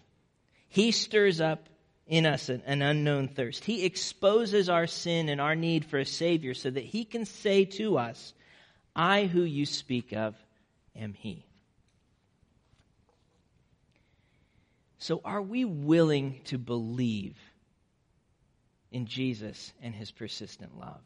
He 0.70 0.91
stirs 0.91 1.41
up 1.41 1.68
in 2.08 2.26
us 2.26 2.50
an, 2.50 2.64
an, 2.66 2.82
unknown 2.82 3.28
thirst. 3.28 3.66
He 3.66 3.86
exposes 3.86 4.70
our 4.70 4.88
sin 4.88 5.30
and 5.30 5.39
our 5.39 5.56
need 5.56 5.86
for 5.86 6.00
a 6.00 6.06
Savior 6.06 6.54
so 6.54 6.70
that 6.70 6.84
He 6.84 7.06
can 7.06 7.26
say 7.26 7.66
to 7.66 7.97
us, 7.97 8.34
I 8.95 9.26
who 9.26 9.43
you 9.43 9.66
speak 9.66 10.14
of 10.14 10.36
am 10.95 11.14
He. 11.14 11.45
So, 14.97 15.22
are 15.24 15.41
we 15.41 15.66
willing 15.66 16.41
to 16.45 16.58
believe 16.58 17.38
in 18.91 19.05
Jesus 19.05 19.73
and 19.81 19.93
his 19.93 20.11
persistent 20.11 20.77
love? 20.79 21.01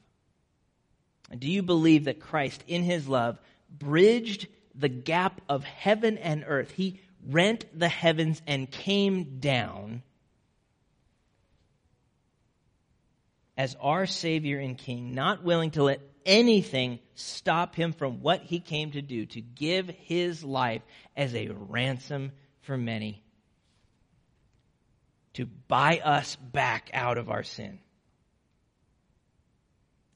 Do 1.37 1.49
you 1.49 1.63
believe 1.63 2.05
that 2.05 2.19
Christ, 2.19 2.63
in 2.67 2.83
his 2.83 3.07
love, 3.07 3.39
bridged 3.69 4.47
the 4.75 4.89
gap 4.89 5.41
of 5.49 5.63
heaven 5.63 6.17
and 6.17 6.43
earth? 6.47 6.71
He 6.71 6.99
rent 7.27 7.65
the 7.73 7.89
heavens 7.89 8.41
and 8.45 8.69
came 8.69 9.39
down 9.39 10.03
as 13.57 13.75
our 13.79 14.05
Savior 14.05 14.59
and 14.59 14.77
King, 14.77 15.13
not 15.13 15.43
willing 15.43 15.71
to 15.71 15.83
let 15.83 16.01
anything 16.25 16.99
stop 17.15 17.75
him 17.75 17.93
from 17.93 18.21
what 18.21 18.41
he 18.41 18.59
came 18.59 18.91
to 18.91 19.01
do, 19.01 19.25
to 19.27 19.41
give 19.41 19.87
his 19.87 20.43
life 20.43 20.81
as 21.15 21.35
a 21.35 21.49
ransom 21.49 22.31
for 22.61 22.77
many, 22.77 23.22
to 25.33 25.45
buy 25.45 25.99
us 26.03 26.35
back 26.35 26.89
out 26.93 27.17
of 27.17 27.29
our 27.29 27.43
sin. 27.43 27.79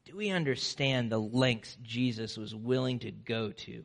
Do 0.06 0.16
we 0.16 0.30
understand 0.30 1.12
the 1.12 1.20
lengths 1.20 1.76
Jesus 1.84 2.38
was 2.38 2.56
willing 2.56 3.00
to 3.00 3.12
go 3.12 3.52
to 3.52 3.84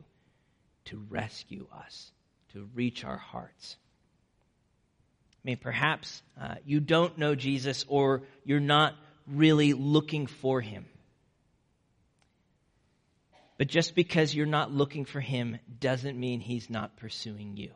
to 0.85 1.05
rescue 1.09 1.67
us, 1.73 2.11
to 2.53 2.69
reach 2.73 3.03
our 3.03 3.17
hearts? 3.17 3.77
I 5.43 5.49
mean, 5.49 5.57
perhaps 5.57 6.21
uh, 6.39 6.55
you 6.65 6.79
don't 6.79 7.17
know 7.17 7.35
Jesus 7.35 7.85
or 7.89 8.23
you're 8.45 8.61
not 8.61 8.95
really 9.27 9.73
looking 9.73 10.27
for 10.27 10.61
him. 10.61 10.85
But 13.57 13.67
just 13.67 13.93
because 13.93 14.33
you're 14.33 14.45
not 14.45 14.71
looking 14.71 15.05
for 15.05 15.19
him 15.19 15.59
doesn't 15.79 16.19
mean 16.19 16.39
he's 16.39 16.69
not 16.69 16.97
pursuing 16.97 17.57
you. 17.57 17.71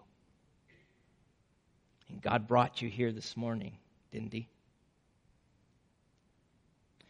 And 2.10 2.22
God 2.22 2.48
brought 2.48 2.82
you 2.82 2.90
here 2.90 3.12
this 3.12 3.36
morning, 3.36 3.78
didn't 4.12 4.34
he? 4.34 4.48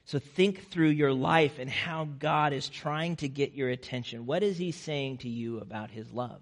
So 0.06 0.20
think 0.20 0.72
through 0.72 0.90
your 0.90 1.14
life 1.14 1.60
and 1.60 1.70
how 1.70 2.06
God 2.06 2.54
is 2.54 2.70
trying 2.70 3.18
to 3.18 3.28
get 3.28 3.54
your 3.54 3.70
attention. 3.70 4.26
What 4.26 4.42
is 4.42 4.58
he 4.58 4.72
saying 4.72 5.18
to 5.18 5.30
you 5.30 5.60
about 5.60 5.92
his 5.92 6.12
love? 6.14 6.42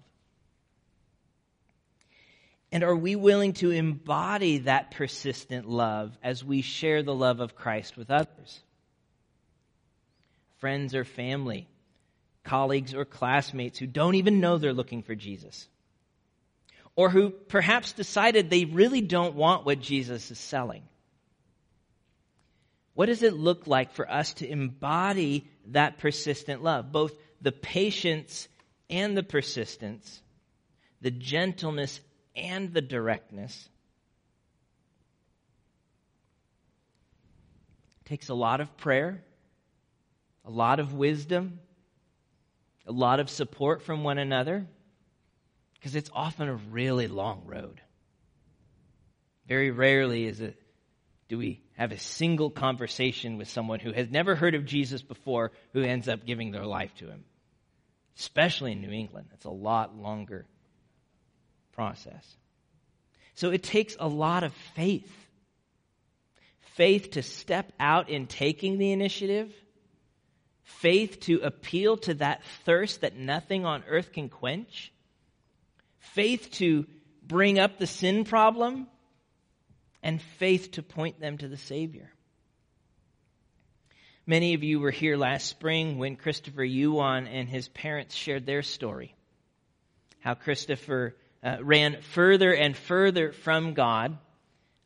And 2.70 2.84
are 2.84 2.94
we 2.94 3.16
willing 3.16 3.54
to 3.54 3.70
embody 3.70 4.58
that 4.58 4.92
persistent 4.92 5.68
love 5.68 6.16
as 6.22 6.44
we 6.44 6.62
share 6.62 7.02
the 7.02 7.14
love 7.14 7.40
of 7.40 7.56
Christ 7.56 7.96
with 7.96 8.10
others? 8.10 8.60
Friends 10.58 10.94
or 10.94 11.04
family, 11.04 11.68
colleagues 12.44 12.94
or 12.94 13.04
classmates 13.04 13.78
who 13.78 13.86
don't 13.86 14.14
even 14.14 14.40
know 14.40 14.58
they're 14.58 14.72
looking 14.72 15.02
for 15.02 15.14
Jesus. 15.14 15.68
Or 16.96 17.10
who 17.10 17.30
perhaps 17.30 17.92
decided 17.92 18.48
they 18.48 18.64
really 18.64 19.02
don't 19.02 19.36
want 19.36 19.66
what 19.66 19.80
Jesus 19.80 20.30
is 20.30 20.38
selling. 20.38 20.82
What 22.94 23.06
does 23.06 23.22
it 23.22 23.34
look 23.34 23.66
like 23.66 23.92
for 23.92 24.10
us 24.10 24.32
to 24.34 24.50
embody 24.50 25.46
that 25.66 25.98
persistent 25.98 26.62
love? 26.62 26.90
Both 26.90 27.12
the 27.42 27.52
patience 27.52 28.48
and 28.88 29.14
the 29.14 29.22
persistence, 29.22 30.22
the 31.02 31.10
gentleness 31.10 32.00
and 32.34 32.72
the 32.72 32.80
directness. 32.80 33.68
It 38.04 38.08
takes 38.08 38.30
a 38.30 38.34
lot 38.34 38.62
of 38.62 38.74
prayer, 38.78 39.22
a 40.46 40.50
lot 40.50 40.80
of 40.80 40.94
wisdom, 40.94 41.60
a 42.86 42.92
lot 42.92 43.20
of 43.20 43.28
support 43.28 43.82
from 43.82 44.04
one 44.04 44.16
another, 44.16 44.66
because 45.78 45.94
it's 45.94 46.10
often 46.12 46.48
a 46.48 46.54
really 46.54 47.08
long 47.08 47.42
road. 47.46 47.80
Very 49.46 49.70
rarely 49.70 50.26
is 50.26 50.40
it 50.40 50.60
do 51.28 51.38
we 51.38 51.60
have 51.76 51.92
a 51.92 51.98
single 51.98 52.50
conversation 52.50 53.36
with 53.36 53.48
someone 53.48 53.80
who 53.80 53.92
has 53.92 54.08
never 54.10 54.36
heard 54.36 54.54
of 54.54 54.64
Jesus 54.64 55.02
before 55.02 55.52
who 55.72 55.82
ends 55.82 56.08
up 56.08 56.24
giving 56.24 56.52
their 56.52 56.64
life 56.64 56.94
to 56.98 57.08
him. 57.08 57.24
Especially 58.18 58.72
in 58.72 58.80
New 58.80 58.92
England. 58.92 59.28
It's 59.34 59.44
a 59.44 59.50
lot 59.50 59.96
longer 59.96 60.46
process. 61.72 62.24
So 63.34 63.50
it 63.50 63.62
takes 63.62 63.96
a 63.98 64.08
lot 64.08 64.44
of 64.44 64.54
faith. 64.74 65.12
Faith 66.76 67.12
to 67.12 67.22
step 67.22 67.72
out 67.78 68.08
in 68.08 68.26
taking 68.26 68.78
the 68.78 68.92
initiative. 68.92 69.52
Faith 70.62 71.20
to 71.20 71.40
appeal 71.40 71.96
to 71.98 72.14
that 72.14 72.42
thirst 72.64 73.02
that 73.02 73.16
nothing 73.16 73.66
on 73.66 73.84
earth 73.88 74.12
can 74.12 74.28
quench. 74.28 74.92
Faith 76.12 76.50
to 76.52 76.86
bring 77.22 77.58
up 77.58 77.78
the 77.78 77.86
sin 77.86 78.24
problem. 78.24 78.86
And 80.02 80.22
faith 80.38 80.72
to 80.72 80.82
point 80.82 81.20
them 81.20 81.38
to 81.38 81.48
the 81.48 81.56
Savior. 81.56 82.12
Many 84.24 84.54
of 84.54 84.62
you 84.62 84.80
were 84.80 84.90
here 84.90 85.16
last 85.16 85.46
spring 85.46 85.98
when 85.98 86.16
Christopher 86.16 86.64
Yuan 86.64 87.26
and 87.26 87.48
his 87.48 87.68
parents 87.68 88.14
shared 88.14 88.46
their 88.46 88.62
story. 88.62 89.14
How 90.20 90.34
Christopher 90.34 91.16
uh, 91.44 91.58
ran 91.60 92.00
further 92.02 92.52
and 92.52 92.76
further 92.76 93.30
from 93.30 93.74
God 93.74 94.18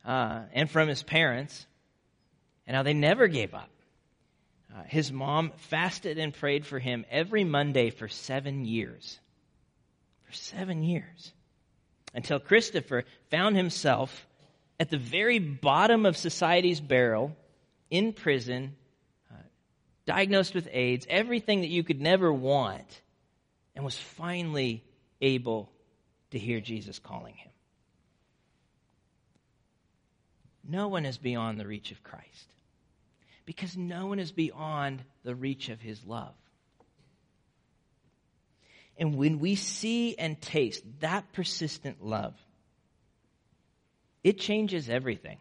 uh, 0.05 0.43
and 0.53 0.69
from 0.69 0.87
his 0.87 1.01
parents, 1.01 1.65
and 2.67 2.75
how 2.75 2.83
they 2.83 2.93
never 2.93 3.27
gave 3.27 3.53
up. 3.53 3.69
Uh, 4.75 4.83
his 4.87 5.11
mom 5.11 5.51
fasted 5.57 6.17
and 6.17 6.33
prayed 6.33 6.65
for 6.65 6.77
him 6.77 7.05
every 7.09 7.43
Monday 7.43 7.89
for 7.89 8.07
seven 8.07 8.65
years. 8.65 9.19
For 10.31 10.37
seven 10.37 10.81
years. 10.81 11.33
Until 12.13 12.39
Christopher 12.39 13.03
found 13.29 13.57
himself 13.57 14.25
at 14.79 14.89
the 14.89 14.97
very 14.97 15.39
bottom 15.39 16.05
of 16.05 16.15
society's 16.15 16.79
barrel, 16.79 17.35
in 17.89 18.13
prison, 18.13 18.77
uh, 19.29 19.35
diagnosed 20.05 20.55
with 20.55 20.69
AIDS, 20.71 21.05
everything 21.09 21.61
that 21.61 21.67
you 21.67 21.83
could 21.83 21.99
never 21.99 22.31
want, 22.31 23.01
and 23.75 23.83
was 23.83 23.97
finally 23.97 24.85
able 25.19 25.69
to 26.31 26.39
hear 26.39 26.61
Jesus 26.61 26.97
calling 26.97 27.35
him. 27.35 27.51
No 30.63 30.87
one 30.87 31.05
is 31.05 31.17
beyond 31.17 31.59
the 31.59 31.67
reach 31.67 31.91
of 31.91 32.03
Christ 32.03 32.53
because 33.45 33.75
no 33.75 34.05
one 34.05 34.19
is 34.19 34.31
beyond 34.31 35.03
the 35.25 35.35
reach 35.35 35.67
of 35.67 35.81
his 35.81 36.05
love. 36.05 36.35
And 38.97 39.15
when 39.15 39.39
we 39.39 39.55
see 39.55 40.15
and 40.17 40.39
taste 40.39 40.83
that 40.99 41.31
persistent 41.33 42.03
love, 42.03 42.33
it 44.23 44.37
changes 44.37 44.89
everything. 44.89 45.37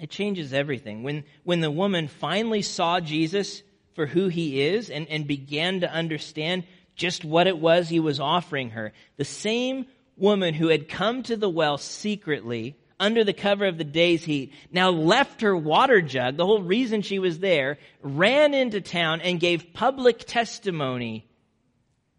It 0.00 0.10
changes 0.10 0.52
everything. 0.52 1.02
When, 1.02 1.24
when 1.44 1.60
the 1.60 1.70
woman 1.70 2.08
finally 2.08 2.62
saw 2.62 3.00
Jesus 3.00 3.62
for 3.94 4.06
who 4.06 4.28
he 4.28 4.62
is 4.62 4.88
and, 4.88 5.06
and 5.08 5.26
began 5.26 5.80
to 5.80 5.92
understand 5.92 6.64
just 6.94 7.24
what 7.24 7.46
it 7.46 7.58
was 7.58 7.88
he 7.88 8.00
was 8.00 8.20
offering 8.20 8.70
her. 8.70 8.92
The 9.16 9.24
same 9.24 9.86
woman 10.16 10.54
who 10.54 10.68
had 10.68 10.88
come 10.88 11.22
to 11.24 11.36
the 11.36 11.48
well 11.50 11.78
secretly 11.78 12.76
under 12.98 13.24
the 13.24 13.32
cover 13.32 13.66
of 13.66 13.78
the 13.78 13.84
day's 13.84 14.22
heat 14.22 14.52
now 14.70 14.90
left 14.90 15.40
her 15.40 15.56
water 15.56 16.02
jug, 16.02 16.36
the 16.36 16.44
whole 16.44 16.62
reason 16.62 17.00
she 17.00 17.18
was 17.18 17.38
there, 17.38 17.78
ran 18.02 18.52
into 18.52 18.80
town 18.82 19.22
and 19.22 19.40
gave 19.40 19.72
public 19.72 20.18
testimony 20.18 21.26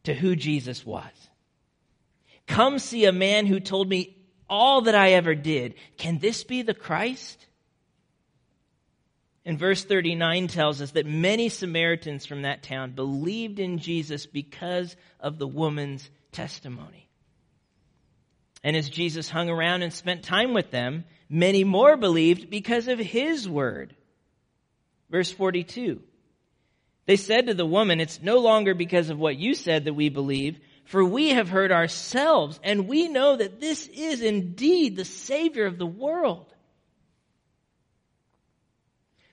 to 0.03 0.13
who 0.13 0.35
Jesus 0.35 0.85
was. 0.85 1.11
Come 2.47 2.79
see 2.79 3.05
a 3.05 3.11
man 3.11 3.45
who 3.45 3.59
told 3.59 3.87
me 3.87 4.17
all 4.49 4.81
that 4.81 4.95
I 4.95 5.11
ever 5.11 5.35
did. 5.35 5.75
Can 5.97 6.19
this 6.19 6.43
be 6.43 6.61
the 6.61 6.73
Christ? 6.73 7.47
And 9.45 9.57
verse 9.57 9.83
39 9.83 10.47
tells 10.47 10.81
us 10.81 10.91
that 10.91 11.05
many 11.05 11.49
Samaritans 11.49 12.25
from 12.25 12.43
that 12.43 12.61
town 12.61 12.91
believed 12.91 13.59
in 13.59 13.79
Jesus 13.79 14.25
because 14.25 14.95
of 15.19 15.39
the 15.39 15.47
woman's 15.47 16.09
testimony. 16.31 17.07
And 18.63 18.75
as 18.75 18.89
Jesus 18.89 19.29
hung 19.29 19.49
around 19.49 19.81
and 19.81 19.91
spent 19.91 20.23
time 20.23 20.53
with 20.53 20.69
them, 20.69 21.05
many 21.29 21.63
more 21.63 21.97
believed 21.97 22.49
because 22.49 22.87
of 22.87 22.99
his 22.99 23.49
word. 23.49 23.95
Verse 25.09 25.31
42. 25.31 26.01
They 27.05 27.15
said 27.15 27.47
to 27.47 27.53
the 27.53 27.65
woman, 27.65 27.99
It's 27.99 28.21
no 28.21 28.39
longer 28.39 28.73
because 28.73 29.09
of 29.09 29.19
what 29.19 29.37
you 29.37 29.55
said 29.55 29.85
that 29.85 29.93
we 29.93 30.09
believe, 30.09 30.59
for 30.85 31.03
we 31.03 31.29
have 31.29 31.49
heard 31.49 31.71
ourselves, 31.71 32.59
and 32.63 32.87
we 32.87 33.07
know 33.07 33.35
that 33.35 33.59
this 33.59 33.87
is 33.87 34.21
indeed 34.21 34.95
the 34.95 35.05
Savior 35.05 35.65
of 35.65 35.77
the 35.77 35.85
world. 35.85 36.53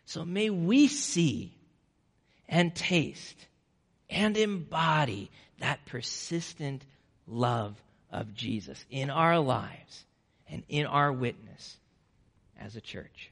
So 0.06 0.24
may 0.24 0.48
we 0.48 0.88
see 0.88 1.52
and 2.48 2.74
taste 2.74 3.36
and 4.08 4.36
embody 4.36 5.30
that 5.58 5.84
persistent 5.84 6.82
love 7.26 7.76
of 8.10 8.34
Jesus 8.34 8.82
in 8.90 9.10
our 9.10 9.38
lives 9.38 10.04
and 10.48 10.62
in 10.68 10.86
our 10.86 11.12
witness 11.12 11.76
as 12.58 12.74
a 12.74 12.80
church. 12.80 13.30